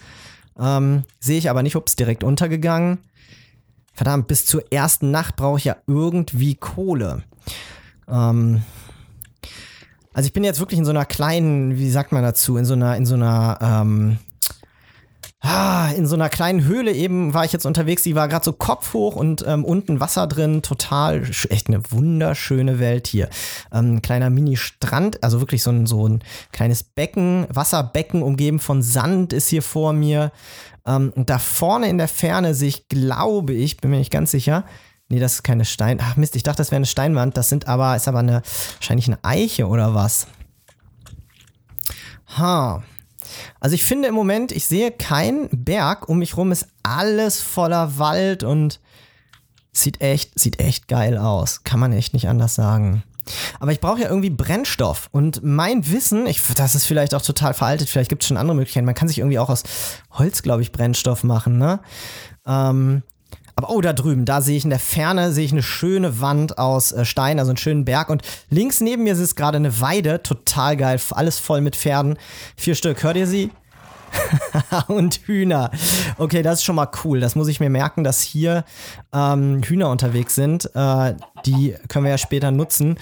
Ähm, 0.58 1.04
Sehe 1.18 1.38
ich 1.38 1.48
aber 1.48 1.62
nicht, 1.62 1.76
ups, 1.76 1.96
direkt 1.96 2.24
untergegangen. 2.24 2.98
Verdammt, 3.94 4.26
bis 4.26 4.46
zur 4.46 4.72
ersten 4.72 5.10
Nacht 5.10 5.36
brauche 5.36 5.58
ich 5.58 5.64
ja 5.64 5.76
irgendwie 5.86 6.54
Kohle. 6.54 7.22
Ähm, 8.08 8.62
also 10.12 10.26
ich 10.26 10.32
bin 10.32 10.44
jetzt 10.44 10.60
wirklich 10.60 10.78
in 10.78 10.84
so 10.84 10.90
einer 10.90 11.04
kleinen, 11.04 11.76
wie 11.78 11.90
sagt 11.90 12.12
man 12.12 12.22
dazu, 12.22 12.56
in 12.56 12.64
so 12.64 12.74
einer, 12.74 12.96
in 12.96 13.06
so 13.06 13.14
einer, 13.14 13.58
ähm, 13.60 14.18
ah, 15.40 15.88
in 15.96 16.06
so 16.06 16.14
einer 16.14 16.28
kleinen 16.28 16.64
Höhle 16.64 16.92
eben 16.92 17.34
war 17.34 17.44
ich 17.44 17.52
jetzt 17.52 17.66
unterwegs, 17.66 18.02
die 18.02 18.14
war 18.14 18.28
gerade 18.28 18.44
so 18.44 18.52
kopfhoch 18.52 19.16
und 19.16 19.44
ähm, 19.46 19.64
unten 19.64 20.00
Wasser 20.00 20.26
drin, 20.26 20.62
total, 20.62 21.22
echt 21.48 21.68
eine 21.68 21.82
wunderschöne 21.90 22.78
Welt 22.78 23.06
hier. 23.06 23.28
Ähm, 23.72 24.02
kleiner 24.02 24.30
Mini-Strand, 24.30 25.22
also 25.24 25.40
wirklich 25.40 25.62
so 25.62 25.70
ein, 25.70 25.86
so 25.86 26.06
ein 26.08 26.22
kleines 26.52 26.82
Becken, 26.82 27.46
Wasserbecken 27.48 28.22
umgeben 28.22 28.58
von 28.58 28.82
Sand 28.82 29.32
ist 29.32 29.48
hier 29.48 29.62
vor 29.62 29.92
mir. 29.92 30.30
Ähm, 30.86 31.12
und 31.14 31.30
da 31.30 31.38
vorne 31.38 31.88
in 31.88 31.98
der 31.98 32.08
Ferne 32.08 32.54
sehe 32.54 32.68
ich, 32.68 32.88
glaube 32.88 33.54
ich, 33.54 33.78
bin 33.78 33.90
mir 33.90 33.98
nicht 33.98 34.12
ganz 34.12 34.30
sicher, 34.30 34.64
Nee, 35.12 35.20
das 35.20 35.34
ist 35.34 35.42
keine 35.42 35.66
Stein. 35.66 35.98
Ach 36.00 36.16
Mist, 36.16 36.36
ich 36.36 36.42
dachte, 36.42 36.56
das 36.56 36.70
wäre 36.70 36.76
eine 36.76 36.86
Steinwand. 36.86 37.36
Das 37.36 37.50
sind 37.50 37.68
aber, 37.68 37.94
ist 37.94 38.08
aber 38.08 38.20
eine, 38.20 38.40
wahrscheinlich 38.76 39.08
eine 39.08 39.18
Eiche 39.22 39.66
oder 39.68 39.94
was. 39.94 40.26
Ha. 42.38 42.82
Also 43.60 43.74
ich 43.74 43.84
finde 43.84 44.08
im 44.08 44.14
Moment, 44.14 44.52
ich 44.52 44.66
sehe 44.66 44.90
keinen 44.90 45.50
Berg. 45.50 46.08
Um 46.08 46.20
mich 46.20 46.38
rum 46.38 46.50
ist 46.50 46.66
alles 46.82 47.42
voller 47.42 47.98
Wald 47.98 48.42
und 48.42 48.80
sieht 49.70 50.00
echt, 50.00 50.40
sieht 50.40 50.60
echt 50.60 50.88
geil 50.88 51.18
aus. 51.18 51.62
Kann 51.62 51.78
man 51.78 51.92
echt 51.92 52.14
nicht 52.14 52.26
anders 52.26 52.54
sagen. 52.54 53.02
Aber 53.60 53.72
ich 53.72 53.80
brauche 53.80 54.00
ja 54.00 54.08
irgendwie 54.08 54.30
Brennstoff. 54.30 55.10
Und 55.12 55.42
mein 55.44 55.90
Wissen, 55.90 56.26
ich, 56.26 56.40
das 56.56 56.74
ist 56.74 56.86
vielleicht 56.86 57.14
auch 57.14 57.20
total 57.20 57.52
veraltet, 57.52 57.90
vielleicht 57.90 58.08
gibt 58.08 58.22
es 58.22 58.28
schon 58.28 58.38
andere 58.38 58.56
Möglichkeiten. 58.56 58.86
Man 58.86 58.94
kann 58.94 59.08
sich 59.08 59.18
irgendwie 59.18 59.38
auch 59.38 59.50
aus 59.50 59.62
Holz, 60.12 60.42
glaube 60.42 60.62
ich, 60.62 60.72
Brennstoff 60.72 61.22
machen, 61.22 61.58
ne? 61.58 61.80
Ähm, 62.46 63.02
aber 63.56 63.70
oh, 63.70 63.80
da 63.80 63.92
drüben, 63.92 64.24
da 64.24 64.40
sehe 64.40 64.56
ich 64.56 64.64
in 64.64 64.70
der 64.70 64.78
Ferne, 64.78 65.32
sehe 65.32 65.44
ich 65.44 65.52
eine 65.52 65.62
schöne 65.62 66.20
Wand 66.20 66.58
aus 66.58 66.92
äh, 66.92 67.04
Stein, 67.04 67.38
also 67.38 67.50
einen 67.50 67.58
schönen 67.58 67.84
Berg. 67.84 68.08
Und 68.08 68.22
links 68.50 68.80
neben 68.80 69.04
mir 69.04 69.12
ist 69.12 69.36
gerade 69.36 69.56
eine 69.56 69.80
Weide, 69.80 70.22
total 70.22 70.76
geil, 70.76 71.00
alles 71.10 71.38
voll 71.38 71.60
mit 71.60 71.76
Pferden. 71.76 72.18
Vier 72.56 72.74
Stück, 72.74 73.02
hört 73.02 73.16
ihr 73.16 73.26
sie? 73.26 73.50
und 74.88 75.20
Hühner. 75.26 75.70
Okay, 76.18 76.42
das 76.42 76.58
ist 76.58 76.64
schon 76.64 76.76
mal 76.76 76.88
cool. 77.04 77.20
Das 77.20 77.34
muss 77.34 77.48
ich 77.48 77.60
mir 77.60 77.70
merken, 77.70 78.04
dass 78.04 78.20
hier 78.20 78.64
ähm, 79.12 79.62
Hühner 79.62 79.90
unterwegs 79.90 80.34
sind. 80.34 80.70
Äh, 80.74 81.14
die 81.46 81.74
können 81.88 82.04
wir 82.04 82.10
ja 82.10 82.18
später 82.18 82.50
nutzen, 82.50 82.98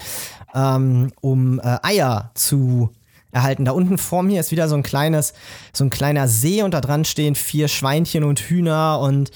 ähm, 0.53 1.11
um 1.21 1.59
äh, 1.59 1.77
Eier 1.83 2.31
zu 2.33 2.91
erhalten. 3.31 3.65
Da 3.65 3.71
unten 3.71 3.97
vor 3.97 4.23
mir 4.23 4.39
ist 4.39 4.51
wieder 4.51 4.67
so 4.67 4.75
ein 4.75 4.83
kleines, 4.83 5.33
so 5.73 5.83
ein 5.83 5.89
kleiner 5.89 6.27
See 6.27 6.63
und 6.63 6.73
da 6.73 6.81
dran 6.81 7.05
stehen 7.05 7.35
vier 7.35 7.67
Schweinchen 7.67 8.23
und 8.23 8.39
Hühner 8.39 8.99
und 8.99 9.31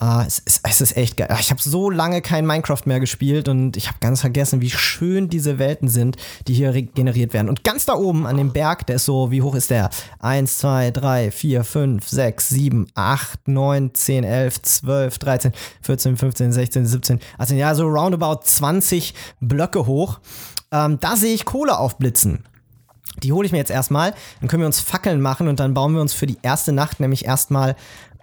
Uh, 0.00 0.22
es, 0.24 0.38
ist, 0.38 0.60
es 0.62 0.80
ist 0.80 0.96
echt 0.96 1.16
geil. 1.16 1.28
Ich 1.40 1.50
habe 1.50 1.60
so 1.60 1.90
lange 1.90 2.22
kein 2.22 2.46
Minecraft 2.46 2.82
mehr 2.84 3.00
gespielt 3.00 3.48
und 3.48 3.76
ich 3.76 3.88
habe 3.88 3.98
ganz 4.00 4.20
vergessen, 4.20 4.60
wie 4.60 4.70
schön 4.70 5.28
diese 5.28 5.58
Welten 5.58 5.88
sind, 5.88 6.16
die 6.46 6.54
hier 6.54 6.70
generiert 6.72 7.32
werden. 7.34 7.48
Und 7.48 7.64
ganz 7.64 7.84
da 7.84 7.94
oben 7.94 8.24
an 8.24 8.36
dem 8.36 8.52
Berg, 8.52 8.86
der 8.86 8.96
ist 8.96 9.06
so, 9.06 9.32
wie 9.32 9.42
hoch 9.42 9.56
ist 9.56 9.70
der? 9.70 9.90
1, 10.20 10.58
2, 10.58 10.92
3, 10.92 11.30
4, 11.32 11.64
5, 11.64 12.08
6, 12.08 12.48
7, 12.48 12.86
8, 12.94 13.48
9, 13.48 13.94
10, 13.94 14.22
11, 14.22 14.62
12, 14.62 15.18
13, 15.18 15.52
14, 15.82 16.16
15, 16.16 16.52
16, 16.52 16.86
17, 16.86 17.20
also 17.36 17.54
ja, 17.56 17.74
so 17.74 17.88
roundabout 17.88 18.42
20 18.44 19.14
Blöcke 19.40 19.86
hoch. 19.86 20.20
Ähm, 20.70 20.98
da 21.00 21.16
sehe 21.16 21.34
ich 21.34 21.44
Kohle 21.44 21.76
aufblitzen. 21.76 22.44
Die 23.24 23.32
hole 23.32 23.46
ich 23.46 23.52
mir 23.52 23.58
jetzt 23.58 23.72
erstmal. 23.72 24.14
Dann 24.38 24.48
können 24.48 24.62
wir 24.62 24.68
uns 24.68 24.78
Fackeln 24.78 25.20
machen 25.20 25.48
und 25.48 25.58
dann 25.58 25.74
bauen 25.74 25.94
wir 25.94 26.00
uns 26.00 26.12
für 26.12 26.28
die 26.28 26.38
erste 26.42 26.72
Nacht 26.72 27.00
nämlich 27.00 27.24
erstmal 27.24 27.74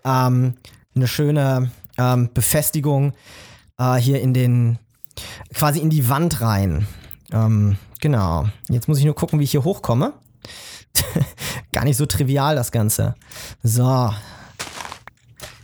ähm, 0.06 0.54
eine 0.96 1.08
schöne 1.08 1.72
ähm, 1.98 2.30
Befestigung 2.34 3.14
äh, 3.78 3.96
hier 3.96 4.22
in 4.22 4.34
den, 4.34 4.80
quasi 5.54 5.80
in 5.80 5.90
die 5.90 6.10
Wand 6.10 6.42
rein. 6.42 6.88
Ähm, 7.32 7.78
genau. 8.00 8.48
Jetzt 8.70 8.88
muss 8.88 9.00
ich 9.00 9.06
nur 9.06 9.16
gucken, 9.16 9.40
wie 9.40 9.44
ich 9.44 9.52
hier 9.52 9.64
hochkomme. 9.64 10.14
Gar 11.74 11.84
nicht 11.84 11.98
so 11.98 12.06
trivial, 12.06 12.56
das 12.56 12.72
Ganze. 12.72 13.16
So. 13.64 14.12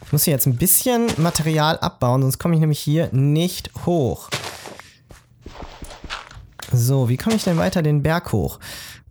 Ich 0.05 0.11
muss 0.11 0.25
hier 0.25 0.33
jetzt 0.33 0.45
ein 0.45 0.57
bisschen 0.57 1.07
Material 1.17 1.79
abbauen, 1.79 2.21
sonst 2.21 2.37
komme 2.37 2.53
ich 2.53 2.59
nämlich 2.59 2.79
hier 2.79 3.09
nicht 3.13 3.71
hoch. 3.85 4.29
So, 6.73 7.07
wie 7.07 7.17
komme 7.17 7.35
ich 7.35 7.43
denn 7.45 7.57
weiter 7.57 7.81
den 7.81 8.03
Berg 8.03 8.33
hoch? 8.33 8.59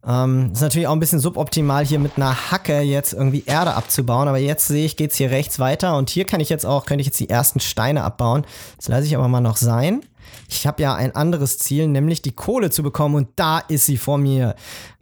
Ähm, 0.07 0.50
ist 0.52 0.62
natürlich 0.62 0.88
auch 0.88 0.92
ein 0.92 1.00
bisschen 1.00 1.21
suboptimal, 1.21 1.85
hier 1.85 1.99
mit 1.99 2.16
einer 2.16 2.50
Hacke 2.50 2.80
jetzt 2.80 3.12
irgendwie 3.12 3.45
Erde 3.45 3.75
abzubauen, 3.75 4.28
aber 4.28 4.38
jetzt 4.38 4.66
sehe 4.66 4.87
ich, 4.87 4.97
geht 4.97 5.11
es 5.11 5.16
hier 5.16 5.30
rechts 5.30 5.59
weiter 5.59 5.97
und 5.97 6.09
hier 6.09 6.25
kann 6.25 6.40
ich 6.40 6.49
jetzt 6.49 6.64
auch, 6.64 6.87
könnte 6.87 7.02
ich 7.02 7.07
jetzt 7.07 7.21
die 7.21 7.28
ersten 7.28 7.61
Steine 7.61 8.02
abbauen. 8.02 8.47
Das 8.76 8.88
lasse 8.88 9.04
ich 9.04 9.14
aber 9.14 9.28
mal 9.28 9.40
noch 9.40 9.57
sein. 9.57 10.00
Ich 10.49 10.66
habe 10.66 10.83
ja 10.83 10.95
ein 10.95 11.14
anderes 11.14 11.59
Ziel, 11.59 11.87
nämlich 11.87 12.23
die 12.23 12.33
Kohle 12.33 12.71
zu 12.71 12.83
bekommen 12.83 13.14
und 13.14 13.28
da 13.37 13.59
ist 13.59 13.87
sie 13.87 13.97
vor 13.97 14.19
mir. 14.19 14.54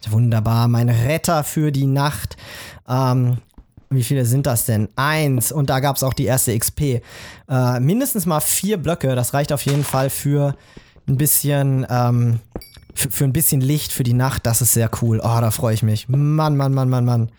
Wunderbar, 0.09 0.67
mein 0.67 0.89
Retter 0.89 1.43
für 1.43 1.71
die 1.71 1.87
Nacht. 1.87 2.35
Ähm, 2.87 3.37
wie 3.89 4.03
viele 4.03 4.25
sind 4.25 4.45
das 4.45 4.65
denn? 4.65 4.89
Eins. 4.95 5.51
Und 5.51 5.69
da 5.69 5.79
gab 5.79 5.95
es 5.95 6.03
auch 6.03 6.13
die 6.13 6.25
erste 6.25 6.57
XP. 6.57 7.01
Äh, 7.49 7.79
mindestens 7.79 8.25
mal 8.25 8.39
vier 8.39 8.77
Blöcke. 8.77 9.15
Das 9.15 9.33
reicht 9.33 9.51
auf 9.51 9.65
jeden 9.65 9.83
Fall 9.83 10.09
für 10.09 10.55
ein 11.07 11.17
bisschen 11.17 11.87
ähm, 11.89 12.39
für, 12.99 13.09
für 13.11 13.23
ein 13.23 13.33
bisschen 13.33 13.61
Licht 13.61 13.91
für 13.91 14.03
die 14.03 14.13
Nacht, 14.13 14.45
das 14.45 14.61
ist 14.61 14.73
sehr 14.73 14.89
cool. 15.01 15.19
Oh, 15.19 15.41
da 15.41 15.51
freue 15.51 15.73
ich 15.73 15.83
mich. 15.83 16.09
Mann, 16.09 16.57
Mann, 16.57 16.73
Mann, 16.73 16.89
Mann, 16.89 17.05
Mann. 17.05 17.31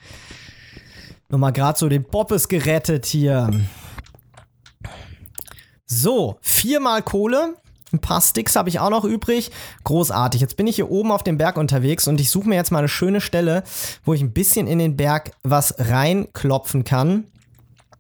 Nochmal 1.29 1.53
gerade 1.53 1.79
so 1.79 1.89
den 1.89 2.03
Bobbes 2.03 2.49
gerettet 2.49 3.07
hier. 3.07 3.51
So, 5.87 6.39
viermal 6.41 7.03
Kohle. 7.03 7.55
Ein 7.93 8.01
paar 8.01 8.21
Sticks 8.21 8.57
habe 8.57 8.69
ich 8.69 8.79
auch 8.79 8.91
noch 8.91 9.05
übrig. 9.05 9.51
Großartig. 9.85 10.41
Jetzt 10.41 10.57
bin 10.57 10.67
ich 10.67 10.77
hier 10.77 10.91
oben 10.91 11.11
auf 11.11 11.25
dem 11.25 11.39
Berg 11.39 11.57
unterwegs 11.57 12.07
und 12.09 12.21
ich 12.21 12.31
suche 12.31 12.49
mir 12.49 12.55
jetzt 12.55 12.71
mal 12.71 12.79
eine 12.79 12.89
schöne 12.89 13.21
Stelle, 13.21 13.65
wo 14.05 14.15
ich 14.15 14.23
ein 14.23 14.33
bisschen 14.33 14.67
in 14.67 14.79
den 14.79 14.97
Berg 14.97 15.33
was 15.43 15.75
reinklopfen 15.79 16.85
kann. 16.85 17.25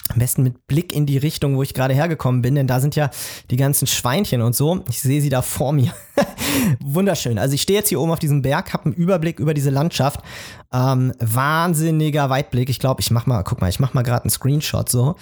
Am 0.08 0.18
besten 0.18 0.42
mit 0.42 0.66
Blick 0.66 0.92
in 0.92 1.06
die 1.06 1.18
Richtung, 1.18 1.56
wo 1.56 1.62
ich 1.62 1.74
gerade 1.74 1.94
hergekommen 1.94 2.42
bin, 2.42 2.56
denn 2.56 2.66
da 2.66 2.80
sind 2.80 2.96
ja 2.96 3.10
die 3.50 3.56
ganzen 3.56 3.86
Schweinchen 3.86 4.42
und 4.42 4.56
so. 4.56 4.82
Ich 4.88 5.00
sehe 5.00 5.20
sie 5.20 5.28
da 5.28 5.42
vor 5.42 5.72
mir. 5.72 5.92
Wunderschön. 6.82 7.38
Also 7.38 7.54
ich 7.54 7.62
stehe 7.62 7.78
jetzt 7.78 7.88
hier 7.88 8.00
oben 8.00 8.12
auf 8.12 8.18
diesem 8.18 8.42
Berg, 8.42 8.72
habe 8.72 8.86
einen 8.86 8.94
Überblick 8.94 9.38
über 9.38 9.54
diese 9.54 9.70
Landschaft. 9.70 10.20
Ähm, 10.72 11.12
wahnsinniger 11.18 12.30
Weitblick. 12.30 12.68
Ich 12.70 12.78
glaube, 12.78 13.00
ich 13.00 13.10
mach 13.10 13.26
mal, 13.26 13.42
guck 13.42 13.60
mal, 13.60 13.68
ich 13.68 13.80
mach 13.80 13.92
mal 13.92 14.02
gerade 14.02 14.24
einen 14.24 14.30
Screenshot 14.30 14.88
so. 14.88 15.16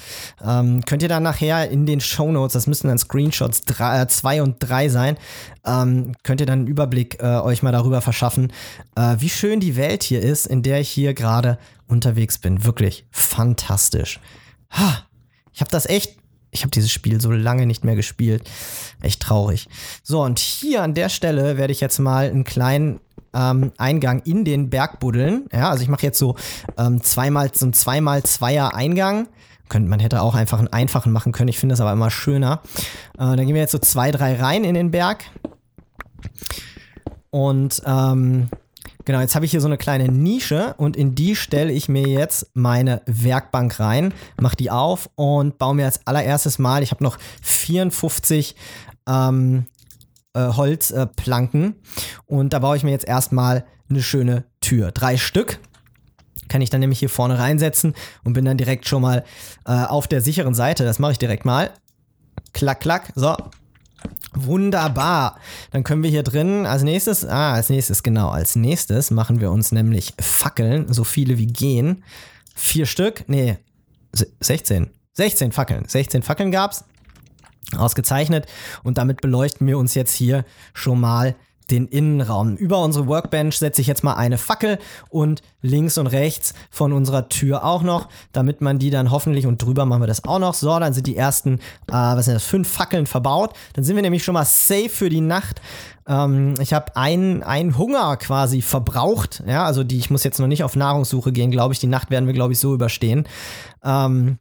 Ähm, 0.45 0.85
könnt 0.85 1.03
ihr 1.03 1.09
dann 1.09 1.23
nachher 1.23 1.71
in 1.71 1.87
den 1.87 2.01
Show 2.01 2.31
Notes, 2.31 2.53
das 2.53 2.67
müssten 2.67 2.89
dann 2.89 2.99
Screenshots 2.99 3.63
2 3.63 4.37
äh, 4.37 4.41
und 4.41 4.57
3 4.59 4.89
sein, 4.89 5.17
ähm, 5.65 6.13
könnt 6.23 6.41
ihr 6.41 6.47
dann 6.47 6.61
einen 6.61 6.69
Überblick 6.69 7.23
äh, 7.23 7.39
euch 7.39 7.63
mal 7.63 7.73
darüber 7.73 8.03
verschaffen, 8.03 8.53
äh, 8.95 9.17
wie 9.19 9.31
schön 9.31 9.61
die 9.61 9.77
Welt 9.77 10.03
hier 10.03 10.21
ist, 10.21 10.47
in 10.47 10.63
der 10.63 10.81
ich 10.81 10.91
hier 10.91 11.15
gerade 11.15 11.59
unterwegs 11.87 12.39
bin. 12.39 12.65
Wirklich 12.65 13.07
fantastisch. 13.11 14.21
Ha, 14.71 15.07
ich 15.53 15.61
habe 15.61 15.71
das 15.71 15.87
echt, 15.87 16.18
ich 16.51 16.63
habe 16.63 16.71
dieses 16.71 16.91
Spiel 16.91 17.21
so 17.21 17.31
lange 17.31 17.67
nicht 17.67 17.85
mehr 17.85 17.97
gespielt. 17.97 18.49
Echt 19.03 19.21
traurig. 19.21 19.69
So, 20.03 20.23
und 20.23 20.39
hier 20.39 20.83
an 20.83 20.95
der 20.95 21.09
Stelle 21.09 21.57
werde 21.57 21.73
ich 21.73 21.81
jetzt 21.81 21.99
mal 21.99 22.29
einen 22.29 22.45
kleinen 22.45 23.01
ähm, 23.35 23.73
Eingang 23.77 24.21
in 24.25 24.45
den 24.45 24.71
Berg 24.71 25.01
buddeln. 25.01 25.47
Ja, 25.53 25.71
also 25.71 25.83
ich 25.83 25.89
mache 25.89 26.03
jetzt 26.03 26.19
so 26.19 26.37
ähm, 26.77 27.03
zweimal, 27.03 27.51
so 27.55 27.67
ein 27.67 27.73
zweimal 27.73 28.23
Zweier 28.23 28.75
Eingang. 28.75 29.29
Könnt, 29.69 29.89
man 29.89 30.01
hätte 30.01 30.23
auch 30.23 30.35
einfach 30.35 30.59
einen 30.59 30.69
einfachen 30.69 31.13
machen 31.13 31.33
können. 31.33 31.49
Ich 31.49 31.59
finde 31.59 31.75
das 31.75 31.81
aber 31.81 31.93
immer 31.93 32.11
schöner. 32.11 32.63
Äh, 33.15 33.37
dann 33.37 33.45
gehen 33.45 33.55
wir 33.55 33.61
jetzt 33.61 33.73
so 33.73 33.79
zwei, 33.79 34.11
drei 34.11 34.37
rein 34.37 34.65
in 34.65 34.75
den 34.75 34.91
Berg. 34.91 35.25
Und 37.31 37.83
ähm, 37.85 38.49
Genau, 39.09 39.21
jetzt 39.21 39.35
habe 39.35 39.47
ich 39.47 39.53
hier 39.53 39.63
so 39.63 39.69
eine 39.69 39.79
kleine 39.79 40.13
Nische 40.13 40.75
und 40.77 40.95
in 40.95 41.15
die 41.15 41.35
stelle 41.35 41.73
ich 41.73 41.89
mir 41.89 42.07
jetzt 42.07 42.51
meine 42.53 43.01
Werkbank 43.07 43.81
rein, 43.81 44.13
mache 44.39 44.57
die 44.57 44.71
auf 44.71 45.09
und 45.15 45.57
baue 45.57 45.75
mir 45.75 45.87
als 45.87 46.07
allererstes 46.07 46.59
Mal, 46.59 46.83
ich 46.83 46.91
habe 46.91 47.03
noch 47.03 47.17
54 47.41 48.55
ähm, 49.09 49.65
äh, 50.35 50.49
Holzplanken 50.49 51.71
äh, 51.71 51.73
und 52.27 52.53
da 52.53 52.59
baue 52.59 52.77
ich 52.77 52.83
mir 52.83 52.91
jetzt 52.91 53.09
erstmal 53.09 53.65
eine 53.89 54.03
schöne 54.03 54.45
Tür. 54.61 54.93
Drei 54.93 55.17
Stück 55.17 55.59
kann 56.49 56.61
ich 56.61 56.69
dann 56.69 56.81
nämlich 56.81 56.99
hier 56.99 57.09
vorne 57.09 57.39
reinsetzen 57.39 57.95
und 58.25 58.35
bin 58.35 58.45
dann 58.45 58.59
direkt 58.59 58.87
schon 58.87 59.01
mal 59.01 59.25
äh, 59.65 59.73
auf 59.73 60.07
der 60.07 60.21
sicheren 60.21 60.53
Seite. 60.53 60.85
Das 60.85 60.99
mache 60.99 61.13
ich 61.13 61.19
direkt 61.19 61.47
mal. 61.47 61.71
Klack, 62.53 62.81
klack. 62.81 63.11
So, 63.15 63.35
Wunderbar. 64.35 65.39
Dann 65.73 65.85
können 65.85 66.03
wir 66.03 66.11
hier 66.11 66.23
drin 66.23 66.67
als 66.67 66.83
nächstes, 66.83 67.25
ah, 67.25 67.55
als 67.55 67.71
nächstes, 67.71 68.03
genau, 68.03 68.29
als 68.29 68.57
nächstes 68.57 69.11
machen 69.11 69.41
wir 69.41 69.51
uns 69.51 69.73
nämlich 69.73 70.15
Fackeln, 70.21 70.93
so 70.93 71.05
viele 71.05 71.39
wie 71.39 71.47
gehen. 71.47 72.05
Vier 72.55 72.87
Stück, 72.87 73.25
nee, 73.29 73.59
16. 74.41 74.91
16 75.15 75.53
Fackeln. 75.53 75.85
16 75.87 76.23
Fackeln 76.23 76.53
gab's. 76.53 76.85
Ausgezeichnet. 77.77 78.47
Und 78.83 78.99
damit 78.99 79.21
beleuchten 79.21 79.67
wir 79.67 79.77
uns 79.79 79.95
jetzt 79.95 80.15
hier 80.15 80.45
schon 80.73 81.01
mal 81.01 81.35
den 81.71 81.87
Innenraum. 81.87 82.57
Über 82.57 82.83
unsere 82.83 83.07
Workbench 83.07 83.59
setze 83.59 83.81
ich 83.81 83.87
jetzt 83.87 84.05
mal 84.05 84.15
eine 84.15 84.39
Fackel 84.39 84.79
und 85.11 85.43
links 85.61 85.99
und 85.99 86.07
rechts 86.07 86.55
von 86.71 86.93
unserer 86.93 87.29
Tür 87.29 87.65
auch 87.65 87.83
noch, 87.83 88.09
damit 88.33 88.61
man 88.61 88.79
die 88.79 88.91
dann 88.91 89.11
hoffentlich 89.11 89.47
und 89.47 89.63
drüber 89.63 89.85
machen 89.85 90.03
wir 90.03 90.07
das 90.07 90.25
auch 90.25 90.39
noch. 90.39 90.55
So, 90.55 90.79
dann 90.79 90.93
sind 90.93 91.07
die 91.07 91.17
ersten, 91.17 91.55
äh, 91.89 91.93
was 91.93 92.27
sind 92.27 92.35
das, 92.35 92.45
fünf 92.45 92.69
Fackeln 92.69 93.07
verbaut. 93.07 93.55
Dann 93.75 93.85
sind 93.85 93.97
wir 93.97 94.03
nämlich 94.03 94.25
schon 94.25 94.35
mal 94.35 94.45
safe 94.45 94.89
für 94.89 95.09
die 95.09 95.21
Nacht. 95.21 95.61
Ähm, 96.07 96.55
ich 96.61 96.73
habe 96.73 96.97
einen, 96.97 97.43
einen 97.43 97.77
Hunger 97.77 98.17
quasi 98.17 98.63
verbraucht. 98.63 99.43
Ja, 99.47 99.65
also 99.65 99.85
die, 99.85 99.99
ich 99.99 100.11
muss 100.11 100.25
jetzt 100.25 100.41
noch 100.41 100.47
nicht 100.47 100.65
auf 100.65 100.77
Nahrungssuche 100.77 101.33
gehen, 101.33 101.51
glaube 101.51 101.75
ich. 101.75 101.81
Die 101.81 101.87
Nacht 101.87 102.11
werden 102.11 102.27
wir, 102.27 102.35
glaube 102.35 102.53
ich, 102.53 102.59
so 102.59 102.75
überstehen. 102.75 103.27
Ähm, 103.85 104.39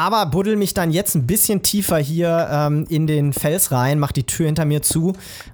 aber 0.00 0.24
buddel 0.24 0.56
mich 0.56 0.72
dann 0.72 0.90
jetzt 0.90 1.14
ein 1.14 1.26
bisschen 1.26 1.62
tiefer 1.62 1.98
hier 1.98 2.48
ähm, 2.50 2.86
in 2.88 3.06
den 3.06 3.34
Fels 3.34 3.70
rein, 3.70 3.98
mach 3.98 4.12
die 4.12 4.24
Tür 4.24 4.46
hinter 4.46 4.64
mir 4.64 4.80
zu 4.80 5.12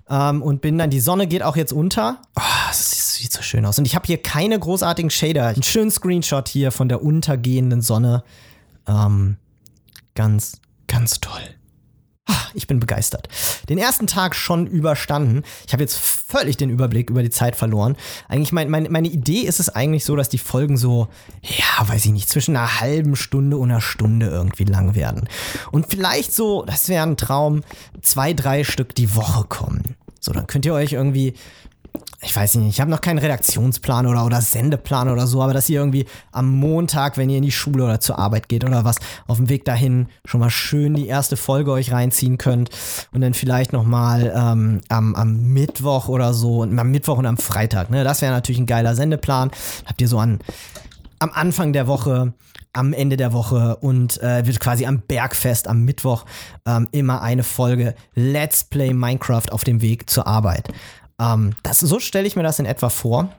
ähm, 0.09 0.41
und 0.41 0.61
bin 0.61 0.79
dann, 0.79 0.89
die 0.89 1.01
Sonne 1.01 1.27
geht 1.27 1.43
auch 1.43 1.57
jetzt 1.57 1.73
unter. 1.73 2.23
Oh, 2.39 2.43
das 2.69 3.15
sieht 3.17 3.33
so 3.33 3.43
schön 3.43 3.67
aus. 3.67 3.77
Und 3.81 3.87
ich 3.87 3.97
habe 3.97 4.07
hier 4.07 4.23
keine 4.23 4.57
großartigen 4.57 5.11
Shader. 5.11 5.49
Einen 5.49 5.65
schönen 5.65 5.91
Screenshot 5.91 6.47
hier 6.49 6.71
von 6.71 6.89
der 6.89 7.03
untergehenden 7.03 7.83
Sonne. 7.83 8.23
Ähm, 8.87 9.37
ganz, 10.15 10.61
ganz 10.87 11.19
toll. 11.19 11.56
Ich 12.55 12.67
bin 12.67 12.81
begeistert. 12.81 13.29
Den 13.69 13.77
ersten 13.77 14.07
Tag 14.07 14.35
schon 14.35 14.67
überstanden. 14.67 15.43
Ich 15.67 15.75
habe 15.75 15.83
jetzt 15.83 15.99
völlig 15.99 16.57
den 16.57 16.71
Überblick 16.71 17.11
über 17.11 17.23
die 17.23 17.31
Zeit 17.31 17.55
verloren. 17.55 17.97
Eigentlich 18.29 18.53
mein, 18.53 18.71
mein, 18.71 18.89
meine 18.91 19.09
Idee 19.09 19.41
ist 19.41 19.61
es 19.61 19.69
eigentlich 19.69 20.05
so, 20.05 20.17
dass 20.17 20.31
die 20.31 20.39
Folgen 20.39 20.79
so, 20.79 21.09
ja, 21.43 21.87
weiß 21.87 22.07
ich 22.07 22.13
nicht, 22.13 22.31
zwischen 22.31 22.57
einer 22.57 22.81
halben 22.81 23.15
Stunde 23.15 23.59
und 23.59 23.71
einer 23.71 23.83
Stunde 23.83 24.29
irgendwie 24.29 24.65
lang 24.65 24.95
werden. 24.95 25.29
Und 25.71 25.89
vielleicht 25.89 26.33
so, 26.35 26.65
das 26.65 26.89
wäre 26.89 27.07
ein 27.07 27.19
Traum, 27.19 27.63
zwei, 28.01 28.33
drei 28.33 28.65
Stück 28.65 28.95
die 28.95 29.15
Woche 29.15 29.45
kommen. 29.45 29.97
So, 30.19 30.33
dann 30.33 30.47
könnt 30.47 30.65
ihr 30.65 30.75
euch 30.75 30.95
irgendwie 30.95 31.35
ich 32.21 32.35
weiß 32.35 32.57
nicht, 32.57 32.69
ich 32.69 32.81
habe 32.81 32.91
noch 32.91 33.01
keinen 33.01 33.19
Redaktionsplan 33.19 34.07
oder, 34.07 34.25
oder 34.25 34.41
Sendeplan 34.41 35.09
oder 35.09 35.27
so, 35.27 35.43
aber 35.43 35.53
dass 35.53 35.69
ihr 35.69 35.81
irgendwie 35.81 36.07
am 36.33 36.51
Montag, 36.51 37.17
wenn 37.17 37.31
ihr 37.31 37.39
in 37.39 37.43
die 37.43 37.53
Schule 37.53 37.85
oder 37.85 38.01
zur 38.01 38.19
Arbeit 38.19 38.49
geht 38.49 38.65
oder 38.65 38.85
was, 38.85 38.97
auf 39.27 39.37
dem 39.37 39.49
Weg 39.49 39.65
dahin 39.65 40.09
schon 40.25 40.41
mal 40.41 40.51
schön 40.51 40.95
die 40.95 41.07
erste 41.07 41.37
Folge 41.37 41.73
euch 41.73 41.93
reinziehen 41.93 42.39
könnt 42.39 42.71
und 43.13 43.21
dann 43.21 43.35
vielleicht 43.35 43.73
nochmal 43.73 44.33
ähm, 44.35 44.81
am, 44.89 45.15
am 45.15 45.53
Mittwoch 45.53 46.09
oder 46.09 46.35
so, 46.35 46.63
und 46.63 46.79
am 46.79 46.91
Mittwoch 46.91 47.19
und 47.19 47.27
am 47.27 47.37
Freitag, 47.37 47.91
ne? 47.91 48.05
Das 48.05 48.23
wäre 48.23 48.33
natürlich 48.33 48.61
ein 48.61 48.67
geiler 48.67 48.95
Sendeplan. 48.95 49.51
Habt 49.87 50.01
ihr 50.01 50.09
so 50.09 50.19
an 50.19 50.41
am 51.19 51.31
Anfang 51.33 51.73
der 51.73 51.87
Woche 51.87 52.35
am 52.73 52.93
Ende 52.93 53.17
der 53.17 53.33
Woche 53.33 53.77
und 53.77 54.23
äh, 54.23 54.47
wird 54.47 54.61
quasi 54.61 54.85
am 54.85 55.01
Bergfest 55.01 55.67
am 55.67 55.85
Mittwoch 55.85 56.27
ähm, 56.67 56.89
immer 56.93 57.23
eine 57.23 57.43
Folge 57.43 57.95
Let's 58.15 58.65
Play 58.65 58.93
Minecraft 58.93 59.51
auf 59.51 59.65
dem 59.65 59.81
Weg 59.81 60.11
zur 60.11 60.27
Arbeit. 60.27 60.69
Ähm, 61.21 61.55
das, 61.63 61.81
so 61.81 61.99
stelle 62.01 62.27
ich 62.27 62.37
mir 62.37 62.43
das 62.43 62.59
in 62.59 62.67
etwa 62.67 62.89
vor. 62.89 63.31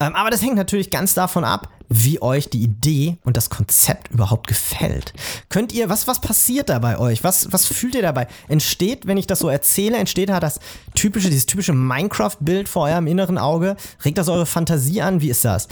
Ähm, 0.00 0.14
aber 0.14 0.30
das 0.30 0.42
hängt 0.42 0.56
natürlich 0.56 0.90
ganz 0.90 1.14
davon 1.14 1.44
ab, 1.44 1.68
wie 1.88 2.20
euch 2.22 2.48
die 2.48 2.62
Idee 2.62 3.18
und 3.24 3.36
das 3.36 3.50
Konzept 3.50 4.10
überhaupt 4.10 4.46
gefällt. 4.46 5.12
Könnt 5.48 5.72
ihr, 5.72 5.88
was, 5.88 6.06
was 6.06 6.20
passiert 6.20 6.68
da 6.68 6.78
bei 6.78 6.98
euch? 6.98 7.22
Was, 7.22 7.52
was 7.52 7.66
fühlt 7.66 7.94
ihr 7.94 8.02
dabei? 8.02 8.26
Entsteht, 8.48 9.06
wenn 9.06 9.18
ich 9.18 9.26
das 9.26 9.40
so 9.40 9.48
erzähle, 9.48 9.98
entsteht 9.98 10.30
da 10.30 10.40
das 10.40 10.58
typische, 10.94 11.28
dieses 11.28 11.46
typische 11.46 11.72
Minecraft-Bild 11.74 12.68
vor 12.68 12.84
eurem 12.84 13.06
inneren 13.06 13.38
Auge? 13.38 13.76
Regt 14.04 14.18
das 14.18 14.28
eure 14.28 14.46
Fantasie 14.46 15.02
an? 15.02 15.20
Wie 15.20 15.30
ist 15.30 15.44
das? 15.44 15.68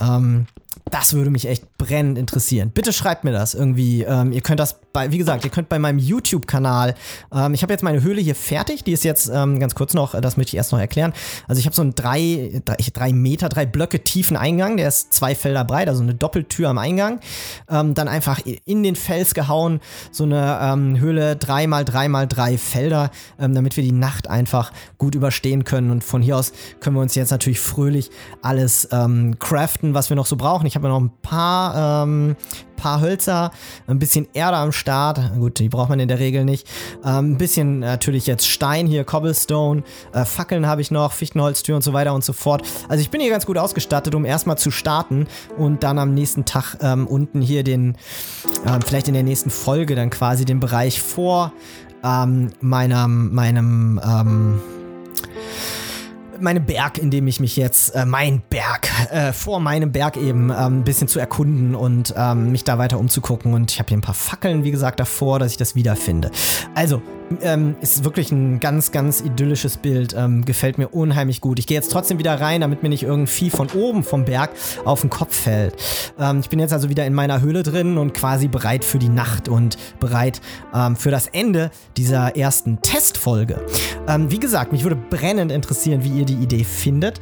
Ähm, 0.00 0.46
das 0.90 1.14
würde 1.14 1.30
mich 1.30 1.48
echt 1.48 1.78
brennend 1.78 2.18
interessieren. 2.18 2.70
Bitte 2.70 2.92
schreibt 2.92 3.24
mir 3.24 3.32
das 3.32 3.54
irgendwie. 3.54 4.02
Ähm, 4.02 4.32
ihr 4.32 4.42
könnt 4.42 4.60
das 4.60 4.78
bei, 4.94 5.10
wie 5.10 5.18
gesagt, 5.18 5.44
ihr 5.44 5.50
könnt 5.50 5.68
bei 5.68 5.80
meinem 5.80 5.98
YouTube-Kanal, 5.98 6.94
ähm, 7.34 7.52
ich 7.52 7.62
habe 7.62 7.72
jetzt 7.72 7.82
meine 7.82 8.02
Höhle 8.02 8.20
hier 8.20 8.36
fertig, 8.36 8.84
die 8.84 8.92
ist 8.92 9.02
jetzt 9.02 9.28
ähm, 9.28 9.58
ganz 9.58 9.74
kurz 9.74 9.92
noch, 9.92 10.18
das 10.18 10.36
möchte 10.36 10.50
ich 10.50 10.56
erst 10.56 10.70
noch 10.70 10.78
erklären. 10.78 11.12
Also 11.48 11.58
ich 11.58 11.66
habe 11.66 11.74
so 11.74 11.82
einen 11.82 11.96
drei, 11.96 12.62
drei, 12.64 12.76
drei, 12.92 13.12
Meter, 13.12 13.48
drei 13.48 13.66
Blöcke 13.66 14.04
tiefen 14.04 14.36
Eingang, 14.36 14.76
der 14.76 14.86
ist 14.86 15.12
zwei 15.12 15.34
Felder 15.34 15.64
breit, 15.64 15.88
also 15.88 16.02
eine 16.02 16.14
Doppeltür 16.14 16.68
am 16.68 16.78
Eingang. 16.78 17.18
Ähm, 17.68 17.94
dann 17.94 18.06
einfach 18.06 18.40
in 18.64 18.84
den 18.84 18.94
Fels 18.94 19.34
gehauen, 19.34 19.80
so 20.12 20.22
eine 20.22 20.60
ähm, 20.62 21.00
Höhle 21.00 21.34
drei 21.34 21.66
mal 21.66 21.84
drei 21.84 22.08
mal 22.08 22.28
drei 22.28 22.56
Felder, 22.56 23.10
ähm, 23.40 23.52
damit 23.52 23.76
wir 23.76 23.82
die 23.82 23.90
Nacht 23.90 24.30
einfach 24.30 24.72
gut 24.96 25.16
überstehen 25.16 25.64
können. 25.64 25.90
Und 25.90 26.04
von 26.04 26.22
hier 26.22 26.36
aus 26.36 26.52
können 26.78 26.94
wir 26.94 27.02
uns 27.02 27.16
jetzt 27.16 27.30
natürlich 27.30 27.60
fröhlich 27.60 28.10
alles 28.42 28.88
craften, 29.38 29.94
was 29.94 30.08
wir 30.08 30.16
noch 30.16 30.26
so 30.26 30.36
brauchen. 30.36 30.66
Ich 30.66 30.76
habe 30.76 30.83
noch 30.88 31.00
ein 31.00 31.12
paar 31.22 32.06
paar 32.84 33.00
Hölzer, 33.00 33.50
ein 33.86 33.98
bisschen 33.98 34.28
Erde 34.34 34.58
am 34.58 34.70
Start. 34.70 35.18
Gut, 35.38 35.58
die 35.58 35.70
braucht 35.70 35.88
man 35.88 36.00
in 36.00 36.08
der 36.08 36.18
Regel 36.18 36.44
nicht. 36.44 36.68
Ähm, 37.02 37.32
ein 37.32 37.38
bisschen 37.38 37.78
natürlich 37.78 38.26
jetzt 38.26 38.46
Stein 38.46 38.86
hier, 38.86 39.04
Cobblestone, 39.04 39.82
äh, 40.12 40.26
Fackeln 40.26 40.66
habe 40.66 40.82
ich 40.82 40.90
noch, 40.90 41.12
Fichtenholztür 41.12 41.76
und 41.76 41.82
so 41.82 41.94
weiter 41.94 42.12
und 42.12 42.22
so 42.22 42.34
fort. 42.34 42.62
Also 42.90 43.00
ich 43.00 43.10
bin 43.10 43.22
hier 43.22 43.30
ganz 43.30 43.46
gut 43.46 43.56
ausgestattet, 43.56 44.14
um 44.14 44.26
erstmal 44.26 44.58
zu 44.58 44.70
starten 44.70 45.26
und 45.56 45.82
dann 45.82 45.98
am 45.98 46.12
nächsten 46.12 46.44
Tag 46.44 46.76
ähm, 46.82 47.06
unten 47.06 47.40
hier 47.40 47.64
den, 47.64 47.96
ähm, 48.66 48.82
vielleicht 48.82 49.08
in 49.08 49.14
der 49.14 49.22
nächsten 49.22 49.48
Folge 49.48 49.94
dann 49.94 50.10
quasi 50.10 50.44
den 50.44 50.60
Bereich 50.60 51.00
vor 51.00 51.52
ähm, 52.04 52.50
meinem, 52.60 53.34
meinem, 53.34 53.98
ähm, 54.04 54.60
meinem 56.40 56.64
Berg, 56.64 56.98
in 56.98 57.10
dem 57.10 57.26
ich 57.26 57.40
mich 57.40 57.56
jetzt, 57.56 57.94
äh, 57.94 58.04
mein 58.04 58.42
Berg, 58.48 58.88
äh, 59.10 59.32
vor 59.32 59.60
meinem 59.60 59.92
Berg 59.92 60.16
eben 60.16 60.50
ähm, 60.50 60.80
ein 60.80 60.84
bisschen 60.84 61.08
zu 61.08 61.18
erkunden 61.18 61.74
und 61.74 62.14
ähm, 62.16 62.52
mich 62.52 62.64
da 62.64 62.78
weiter 62.78 62.98
umzugucken. 62.98 63.54
Und 63.54 63.70
ich 63.70 63.78
habe 63.78 63.88
hier 63.88 63.98
ein 63.98 64.02
paar 64.02 64.14
Fackeln, 64.14 64.64
wie 64.64 64.70
gesagt, 64.70 65.00
davor, 65.00 65.38
dass 65.38 65.52
ich 65.52 65.56
das 65.56 65.74
wiederfinde. 65.74 66.30
Also, 66.74 67.02
ähm, 67.42 67.76
ist 67.80 68.04
wirklich 68.04 68.32
ein 68.32 68.60
ganz, 68.60 68.92
ganz 68.92 69.20
idyllisches 69.20 69.76
Bild. 69.76 70.14
Ähm, 70.16 70.44
gefällt 70.44 70.78
mir 70.78 70.88
unheimlich 70.88 71.40
gut. 71.40 71.58
Ich 71.58 71.66
gehe 71.66 71.76
jetzt 71.76 71.90
trotzdem 71.90 72.18
wieder 72.18 72.40
rein, 72.40 72.60
damit 72.60 72.82
mir 72.82 72.88
nicht 72.88 73.02
irgendein 73.02 73.26
Vieh 73.26 73.50
von 73.50 73.68
oben 73.70 74.02
vom 74.02 74.24
Berg 74.24 74.50
auf 74.84 75.00
den 75.00 75.10
Kopf 75.10 75.34
fällt. 75.34 75.74
Ähm, 76.18 76.40
ich 76.40 76.48
bin 76.48 76.58
jetzt 76.58 76.72
also 76.72 76.88
wieder 76.88 77.06
in 77.06 77.14
meiner 77.14 77.40
Höhle 77.40 77.62
drin 77.62 77.98
und 77.98 78.14
quasi 78.14 78.48
bereit 78.48 78.84
für 78.84 78.98
die 78.98 79.08
Nacht 79.08 79.48
und 79.48 79.76
bereit 80.00 80.40
ähm, 80.74 80.96
für 80.96 81.10
das 81.10 81.28
Ende 81.28 81.70
dieser 81.96 82.36
ersten 82.36 82.80
Testfolge. 82.82 83.60
Ähm, 84.08 84.30
wie 84.30 84.38
gesagt, 84.38 84.72
mich 84.72 84.82
würde 84.82 84.96
brennend 84.96 85.52
interessieren, 85.52 86.04
wie 86.04 86.20
ihr 86.20 86.24
die 86.24 86.34
Idee 86.34 86.64
findet. 86.64 87.20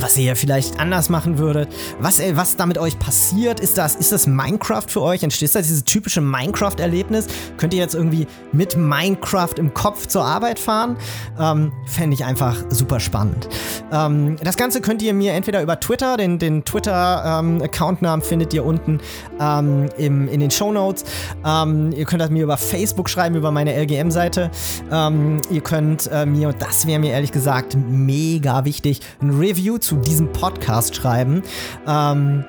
Was 0.00 0.16
ihr 0.16 0.36
vielleicht 0.36 0.78
anders 0.78 1.08
machen 1.08 1.38
würdet, 1.38 1.68
was, 1.98 2.20
äh, 2.20 2.36
was 2.36 2.56
da 2.56 2.66
mit 2.66 2.78
euch 2.78 2.98
passiert. 2.98 3.60
Ist 3.60 3.78
das, 3.78 3.96
ist 3.96 4.12
das 4.12 4.26
Minecraft 4.26 4.84
für 4.86 5.02
euch? 5.02 5.22
Entsteht 5.22 5.54
da 5.54 5.60
dieses 5.60 5.82
typische 5.84 6.20
Minecraft-Erlebnis? 6.20 7.26
Könnt 7.56 7.74
ihr 7.74 7.80
jetzt 7.80 7.94
irgendwie 7.94 8.26
mit 8.52 8.76
Minecraft 8.76 9.54
im 9.56 9.74
Kopf 9.74 10.06
zur 10.06 10.24
Arbeit 10.24 10.58
fahren? 10.58 10.96
Ähm, 11.38 11.72
Fände 11.86 12.14
ich 12.14 12.24
einfach 12.24 12.56
super 12.70 13.00
spannend. 13.00 13.48
Ähm, 13.92 14.36
das 14.42 14.56
Ganze 14.56 14.80
könnt 14.80 15.02
ihr 15.02 15.14
mir 15.14 15.32
entweder 15.32 15.62
über 15.62 15.80
Twitter, 15.80 16.16
den, 16.16 16.38
den 16.38 16.64
Twitter-Accountnamen 16.64 18.22
ähm, 18.22 18.28
findet 18.28 18.54
ihr 18.54 18.64
unten 18.64 19.00
ähm, 19.40 19.88
im, 19.98 20.28
in 20.28 20.40
den 20.40 20.50
Show 20.50 20.72
Notes. 20.72 21.04
Ähm, 21.44 21.92
ihr 21.92 22.04
könnt 22.04 22.22
das 22.22 22.30
mir 22.30 22.44
über 22.44 22.56
Facebook 22.56 23.10
schreiben, 23.10 23.34
über 23.34 23.50
meine 23.50 23.74
LGM-Seite. 23.74 24.50
Ähm, 24.92 25.40
ihr 25.50 25.60
könnt 25.60 26.08
äh, 26.12 26.24
mir, 26.24 26.48
und 26.48 26.62
das 26.62 26.86
wäre 26.86 27.00
mir 27.00 27.12
ehrlich 27.12 27.32
gesagt 27.32 27.76
mega 27.76 28.64
wichtig, 28.64 29.00
ein 29.20 29.30
Review 29.30 29.78
zu 29.78 29.87
zu 29.88 29.96
diesem 29.96 30.30
Podcast 30.32 30.94
schreiben. 30.94 31.42
Ähm, 31.86 32.44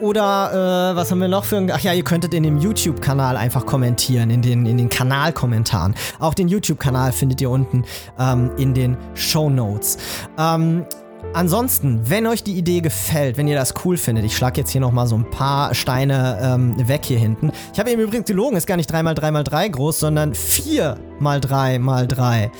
oder 0.00 0.92
äh, 0.92 0.96
was 0.96 1.10
haben 1.10 1.20
wir 1.20 1.28
noch 1.28 1.44
für 1.44 1.58
ein. 1.58 1.70
Ach 1.70 1.80
ja, 1.80 1.92
ihr 1.92 2.02
könntet 2.02 2.32
in 2.32 2.42
dem 2.42 2.58
YouTube-Kanal 2.58 3.36
einfach 3.36 3.66
kommentieren, 3.66 4.30
in 4.30 4.40
den, 4.40 4.64
in 4.64 4.78
den 4.78 4.88
Kanalkommentaren. 4.88 5.94
Auch 6.18 6.32
den 6.32 6.48
YouTube-Kanal 6.48 7.12
findet 7.12 7.42
ihr 7.42 7.50
unten 7.50 7.84
ähm, 8.18 8.50
in 8.56 8.72
den 8.72 8.96
Show 9.14 9.50
Notes. 9.50 9.98
Ähm, 10.38 10.86
Ansonsten, 11.34 12.08
wenn 12.08 12.24
euch 12.26 12.42
die 12.44 12.56
Idee 12.56 12.80
gefällt, 12.80 13.36
wenn 13.36 13.48
ihr 13.48 13.56
das 13.56 13.74
cool 13.84 13.96
findet, 13.96 14.24
ich 14.24 14.36
schlage 14.36 14.60
jetzt 14.60 14.70
hier 14.70 14.80
nochmal 14.80 15.08
so 15.08 15.16
ein 15.16 15.28
paar 15.28 15.74
Steine 15.74 16.38
ähm, 16.40 16.88
weg 16.88 17.04
hier 17.04 17.18
hinten. 17.18 17.50
Ich 17.72 17.80
habe 17.80 17.90
eben 17.90 18.00
übrigens 18.00 18.26
gelogen, 18.26 18.56
ist 18.56 18.66
gar 18.66 18.76
nicht 18.76 18.92
3x3x3 18.92 19.70
groß, 19.70 20.00
sondern 20.00 20.34
4x3x3. 20.34 22.50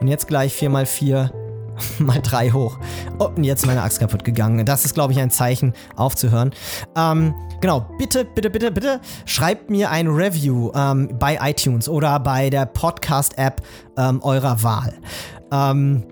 Und 0.00 0.08
jetzt 0.08 0.26
gleich 0.28 0.54
4x4 0.54 1.30
mal 1.98 2.20
drei 2.20 2.50
hoch. 2.50 2.78
Oh, 3.18 3.30
und 3.36 3.44
jetzt 3.44 3.66
meine 3.66 3.82
Axt 3.82 4.00
kaputt 4.00 4.24
gegangen. 4.24 4.64
Das 4.66 4.84
ist, 4.84 4.94
glaube 4.94 5.12
ich, 5.12 5.20
ein 5.20 5.30
Zeichen, 5.30 5.72
aufzuhören. 5.96 6.52
Ähm, 6.96 7.34
genau, 7.60 7.86
bitte, 7.98 8.24
bitte, 8.24 8.50
bitte, 8.50 8.70
bitte 8.70 9.00
schreibt 9.24 9.70
mir 9.70 9.90
ein 9.90 10.08
Review 10.08 10.70
ähm, 10.74 11.10
bei 11.18 11.38
iTunes 11.40 11.88
oder 11.88 12.18
bei 12.20 12.50
der 12.50 12.66
Podcast-App 12.66 13.62
ähm, 13.96 14.20
eurer 14.22 14.62
Wahl. 14.62 14.94
Ähm, 15.52 16.04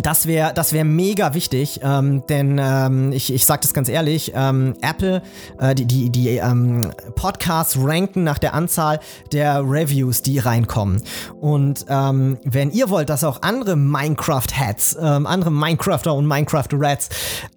das 0.00 0.26
wäre 0.26 0.54
das 0.54 0.72
wär 0.72 0.84
mega 0.84 1.34
wichtig, 1.34 1.80
ähm, 1.82 2.24
denn 2.28 2.58
ähm, 2.60 3.12
ich, 3.12 3.32
ich 3.32 3.46
sage 3.46 3.62
das 3.62 3.74
ganz 3.74 3.88
ehrlich, 3.88 4.32
ähm, 4.34 4.74
Apple, 4.80 5.22
äh, 5.58 5.74
die, 5.74 5.86
die, 5.86 6.10
die 6.10 6.28
ähm, 6.36 6.92
Podcasts 7.16 7.76
ranken 7.80 8.24
nach 8.24 8.38
der 8.38 8.54
Anzahl 8.54 9.00
der 9.32 9.62
Reviews, 9.62 10.22
die 10.22 10.38
reinkommen. 10.38 11.02
Und 11.40 11.86
ähm, 11.88 12.38
wenn 12.44 12.70
ihr 12.70 12.90
wollt, 12.90 13.08
dass 13.10 13.24
auch 13.24 13.42
andere 13.42 13.76
Minecraft-Hats, 13.76 14.98
ähm, 15.00 15.26
andere 15.26 15.50
Minecrafter 15.50 16.14
und 16.14 16.26
Minecraft-Rats 16.26 17.08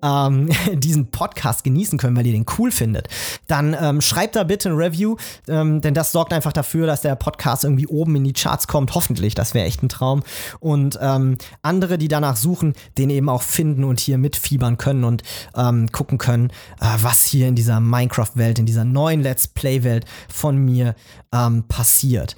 ähm, 0.04 0.50
diesen 0.74 1.12
Podcast 1.12 1.64
genießen 1.64 2.00
können, 2.00 2.16
weil 2.18 2.26
ihr 2.26 2.34
den 2.34 2.46
cool 2.58 2.72
findet, 2.72 3.08
dann 3.48 3.76
ähm, 3.80 4.02
schreibt 4.02 4.36
da 4.36 4.44
bitte 4.44 4.70
ein 4.70 4.76
Review, 4.76 5.16
ähm, 5.48 5.82
denn 5.82 5.94
das 5.94 6.12
sorgt 6.12 6.34
einfach 6.34 6.54
dafür, 6.54 6.88
dass 6.88 7.02
der 7.02 7.16
Podcast 7.16 7.64
irgendwie 7.64 7.88
oben 7.88 8.16
in 8.16 8.24
die 8.24 8.34
Charts 8.34 8.68
kommt. 8.68 8.96
Hoffentlich, 8.96 9.36
das 9.36 9.54
wäre 9.54 9.66
echt 9.66 9.84
ein 9.84 9.90
Traum. 9.90 10.24
Und 10.60 10.98
ähm, 11.02 11.38
andere, 11.62 11.98
die 11.98 12.08
danach 12.08 12.31
danach 12.32 12.38
suchen, 12.38 12.74
den 12.98 13.10
eben 13.10 13.30
auch 13.30 13.42
finden 13.42 13.84
und 13.84 14.00
hier 14.00 14.18
mitfiebern 14.18 14.78
können 14.78 15.04
und 15.04 15.24
ähm, 15.56 15.92
gucken 15.92 16.18
können, 16.18 16.50
äh, 16.80 16.86
was 17.02 17.24
hier 17.24 17.48
in 17.48 17.56
dieser 17.56 17.80
Minecraft-Welt, 17.80 18.60
in 18.60 18.66
dieser 18.66 18.86
neuen 18.86 19.22
Let's 19.22 19.48
Play-Welt 19.48 20.06
von 20.30 20.58
mir 20.58 20.96
ähm, 21.34 21.64
passiert. 21.68 22.36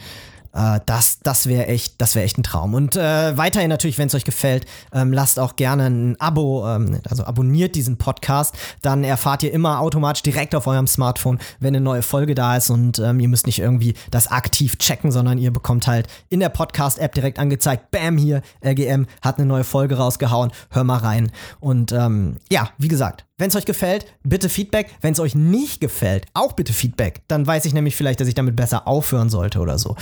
Äh, 0.53 0.79
das 0.85 1.19
das 1.23 1.47
wäre 1.47 1.67
echt, 1.67 1.99
das 1.99 2.15
wäre 2.15 2.25
echt 2.25 2.37
ein 2.37 2.43
Traum. 2.43 2.73
Und 2.73 2.95
äh, 2.95 3.37
weiterhin 3.37 3.69
natürlich, 3.69 3.97
wenn 3.97 4.07
es 4.07 4.15
euch 4.15 4.25
gefällt, 4.25 4.65
ähm, 4.91 5.11
lasst 5.11 5.39
auch 5.39 5.55
gerne 5.55 5.87
ein 5.87 6.19
Abo, 6.19 6.67
ähm, 6.67 6.99
also 7.09 7.23
abonniert 7.23 7.75
diesen 7.75 7.97
Podcast. 7.97 8.55
Dann 8.81 9.03
erfahrt 9.03 9.43
ihr 9.43 9.51
immer 9.51 9.79
automatisch 9.79 10.23
direkt 10.23 10.55
auf 10.55 10.67
eurem 10.67 10.87
Smartphone, 10.87 11.39
wenn 11.59 11.75
eine 11.75 11.83
neue 11.83 12.01
Folge 12.01 12.35
da 12.35 12.57
ist 12.57 12.69
und 12.69 12.99
ähm, 12.99 13.19
ihr 13.19 13.27
müsst 13.27 13.47
nicht 13.47 13.59
irgendwie 13.59 13.95
das 14.11 14.31
aktiv 14.31 14.77
checken, 14.77 15.11
sondern 15.11 15.37
ihr 15.37 15.51
bekommt 15.51 15.87
halt 15.87 16.07
in 16.29 16.39
der 16.39 16.49
Podcast-App 16.49 17.13
direkt 17.13 17.39
angezeigt, 17.39 17.91
bam, 17.91 18.17
hier, 18.17 18.41
LGM 18.63 19.07
hat 19.21 19.37
eine 19.37 19.47
neue 19.47 19.63
Folge 19.63 19.97
rausgehauen, 19.97 20.51
hör 20.69 20.83
mal 20.83 20.97
rein. 20.97 21.31
Und 21.59 21.91
ähm, 21.91 22.37
ja, 22.51 22.69
wie 22.77 22.87
gesagt, 22.87 23.25
wenn 23.37 23.49
es 23.49 23.55
euch 23.55 23.65
gefällt, 23.65 24.05
bitte 24.23 24.47
Feedback. 24.47 24.95
Wenn 25.01 25.13
es 25.13 25.19
euch 25.19 25.33
nicht 25.33 25.81
gefällt, 25.81 26.27
auch 26.35 26.53
bitte 26.53 26.71
Feedback. 26.71 27.23
Dann 27.27 27.47
weiß 27.47 27.65
ich 27.65 27.73
nämlich 27.73 27.95
vielleicht, 27.95 28.21
dass 28.21 28.27
ich 28.27 28.35
damit 28.35 28.55
besser 28.55 28.87
aufhören 28.87 29.29
sollte 29.29 29.59
oder 29.59 29.79
so. 29.79 29.95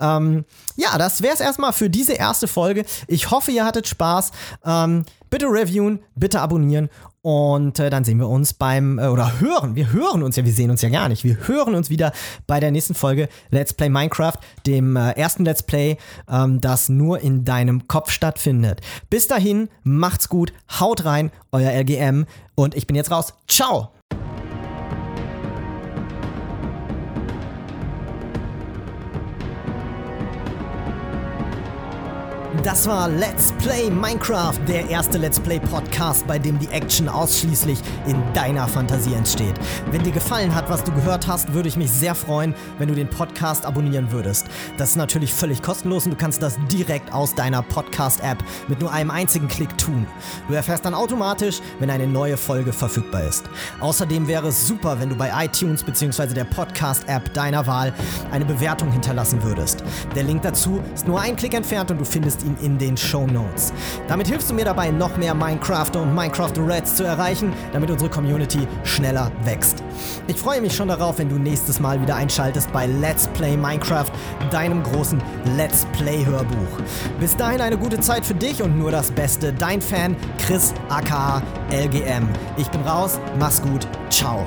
Ähm, 0.00 0.44
ja, 0.76 0.96
das 0.98 1.22
wäre 1.22 1.34
es 1.34 1.40
erstmal 1.40 1.72
für 1.72 1.90
diese 1.90 2.14
erste 2.14 2.48
Folge. 2.48 2.84
Ich 3.06 3.30
hoffe, 3.30 3.50
ihr 3.50 3.64
hattet 3.64 3.88
Spaß. 3.88 4.32
Ähm, 4.64 5.04
bitte 5.30 5.46
reviewen, 5.46 6.00
bitte 6.14 6.40
abonnieren 6.40 6.88
und 7.22 7.78
äh, 7.78 7.90
dann 7.90 8.04
sehen 8.04 8.18
wir 8.18 8.28
uns 8.28 8.54
beim, 8.54 8.98
äh, 8.98 9.08
oder 9.08 9.40
hören, 9.40 9.74
wir 9.74 9.92
hören 9.92 10.22
uns 10.22 10.36
ja, 10.36 10.44
wir 10.44 10.52
sehen 10.52 10.70
uns 10.70 10.82
ja 10.82 10.88
gar 10.88 11.08
nicht. 11.08 11.24
Wir 11.24 11.36
hören 11.48 11.74
uns 11.74 11.90
wieder 11.90 12.12
bei 12.46 12.60
der 12.60 12.70
nächsten 12.70 12.94
Folge 12.94 13.28
Let's 13.50 13.74
Play 13.74 13.88
Minecraft, 13.88 14.38
dem 14.66 14.96
äh, 14.96 15.10
ersten 15.12 15.44
Let's 15.44 15.62
Play, 15.62 15.98
ähm, 16.30 16.60
das 16.60 16.88
nur 16.88 17.20
in 17.20 17.44
deinem 17.44 17.88
Kopf 17.88 18.12
stattfindet. 18.12 18.80
Bis 19.10 19.26
dahin, 19.26 19.68
macht's 19.82 20.28
gut, 20.28 20.52
haut 20.80 21.04
rein, 21.04 21.30
euer 21.52 21.72
LGM 21.72 22.24
und 22.54 22.74
ich 22.74 22.86
bin 22.86 22.96
jetzt 22.96 23.10
raus. 23.10 23.34
Ciao! 23.46 23.97
Das 32.64 32.88
war 32.88 33.08
Let's 33.08 33.52
Play 33.58 33.88
Minecraft, 33.88 34.58
der 34.66 34.90
erste 34.90 35.16
Let's 35.16 35.38
Play 35.38 35.60
Podcast, 35.60 36.26
bei 36.26 36.40
dem 36.40 36.58
die 36.58 36.66
Action 36.68 37.08
ausschließlich 37.08 37.78
in 38.06 38.20
deiner 38.34 38.66
Fantasie 38.66 39.14
entsteht. 39.14 39.54
Wenn 39.92 40.02
dir 40.02 40.10
gefallen 40.10 40.52
hat, 40.52 40.68
was 40.68 40.82
du 40.82 40.90
gehört 40.90 41.28
hast, 41.28 41.54
würde 41.54 41.68
ich 41.68 41.76
mich 41.76 41.90
sehr 41.90 42.16
freuen, 42.16 42.54
wenn 42.78 42.88
du 42.88 42.96
den 42.96 43.08
Podcast 43.08 43.64
abonnieren 43.64 44.10
würdest. 44.10 44.46
Das 44.76 44.90
ist 44.90 44.96
natürlich 44.96 45.32
völlig 45.32 45.62
kostenlos 45.62 46.04
und 46.06 46.12
du 46.12 46.16
kannst 46.16 46.42
das 46.42 46.58
direkt 46.70 47.12
aus 47.12 47.36
deiner 47.36 47.62
Podcast-App 47.62 48.38
mit 48.66 48.80
nur 48.80 48.92
einem 48.92 49.12
einzigen 49.12 49.46
Klick 49.46 49.78
tun. 49.78 50.06
Du 50.48 50.54
erfährst 50.54 50.84
dann 50.84 50.94
automatisch, 50.94 51.60
wenn 51.78 51.90
eine 51.90 52.08
neue 52.08 52.36
Folge 52.36 52.72
verfügbar 52.72 53.22
ist. 53.22 53.44
Außerdem 53.78 54.26
wäre 54.26 54.48
es 54.48 54.66
super, 54.66 54.98
wenn 54.98 55.10
du 55.10 55.14
bei 55.14 55.30
iTunes 55.44 55.84
bzw. 55.84 56.34
der 56.34 56.44
Podcast-App 56.44 57.32
deiner 57.34 57.68
Wahl 57.68 57.94
eine 58.32 58.44
Bewertung 58.44 58.90
hinterlassen 58.90 59.44
würdest. 59.44 59.84
Der 60.16 60.24
Link 60.24 60.42
dazu 60.42 60.82
ist 60.92 61.06
nur 61.06 61.20
ein 61.20 61.36
Klick 61.36 61.54
entfernt 61.54 61.92
und 61.92 61.98
du 61.98 62.04
findest 62.04 62.47
ihn 62.48 62.56
in 62.64 62.78
den 62.78 62.96
Show 62.96 63.26
Notes. 63.26 63.72
Damit 64.08 64.28
hilfst 64.28 64.50
du 64.50 64.54
mir 64.54 64.64
dabei, 64.64 64.90
noch 64.90 65.16
mehr 65.16 65.34
Minecrafter 65.34 66.02
und 66.02 66.14
Minecraft 66.14 66.52
Reds 66.66 66.96
zu 66.96 67.04
erreichen, 67.04 67.52
damit 67.72 67.90
unsere 67.90 68.10
Community 68.10 68.66
schneller 68.84 69.30
wächst. 69.44 69.82
Ich 70.26 70.36
freue 70.36 70.60
mich 70.60 70.74
schon 70.74 70.88
darauf, 70.88 71.18
wenn 71.18 71.28
du 71.28 71.36
nächstes 71.36 71.80
Mal 71.80 72.00
wieder 72.00 72.16
einschaltest 72.16 72.72
bei 72.72 72.86
Let's 72.86 73.28
Play 73.28 73.56
Minecraft, 73.56 74.10
deinem 74.50 74.82
großen 74.82 75.20
Let's 75.56 75.86
Play 75.92 76.24
Hörbuch. 76.24 76.80
Bis 77.20 77.36
dahin 77.36 77.60
eine 77.60 77.76
gute 77.76 78.00
Zeit 78.00 78.24
für 78.24 78.34
dich 78.34 78.62
und 78.62 78.78
nur 78.78 78.90
das 78.90 79.10
Beste. 79.10 79.52
Dein 79.52 79.80
Fan 79.80 80.16
Chris 80.38 80.72
aka 80.88 81.42
LGM. 81.70 82.28
Ich 82.56 82.68
bin 82.68 82.80
raus, 82.82 83.18
mach's 83.38 83.62
gut, 83.62 83.86
ciao. 84.10 84.44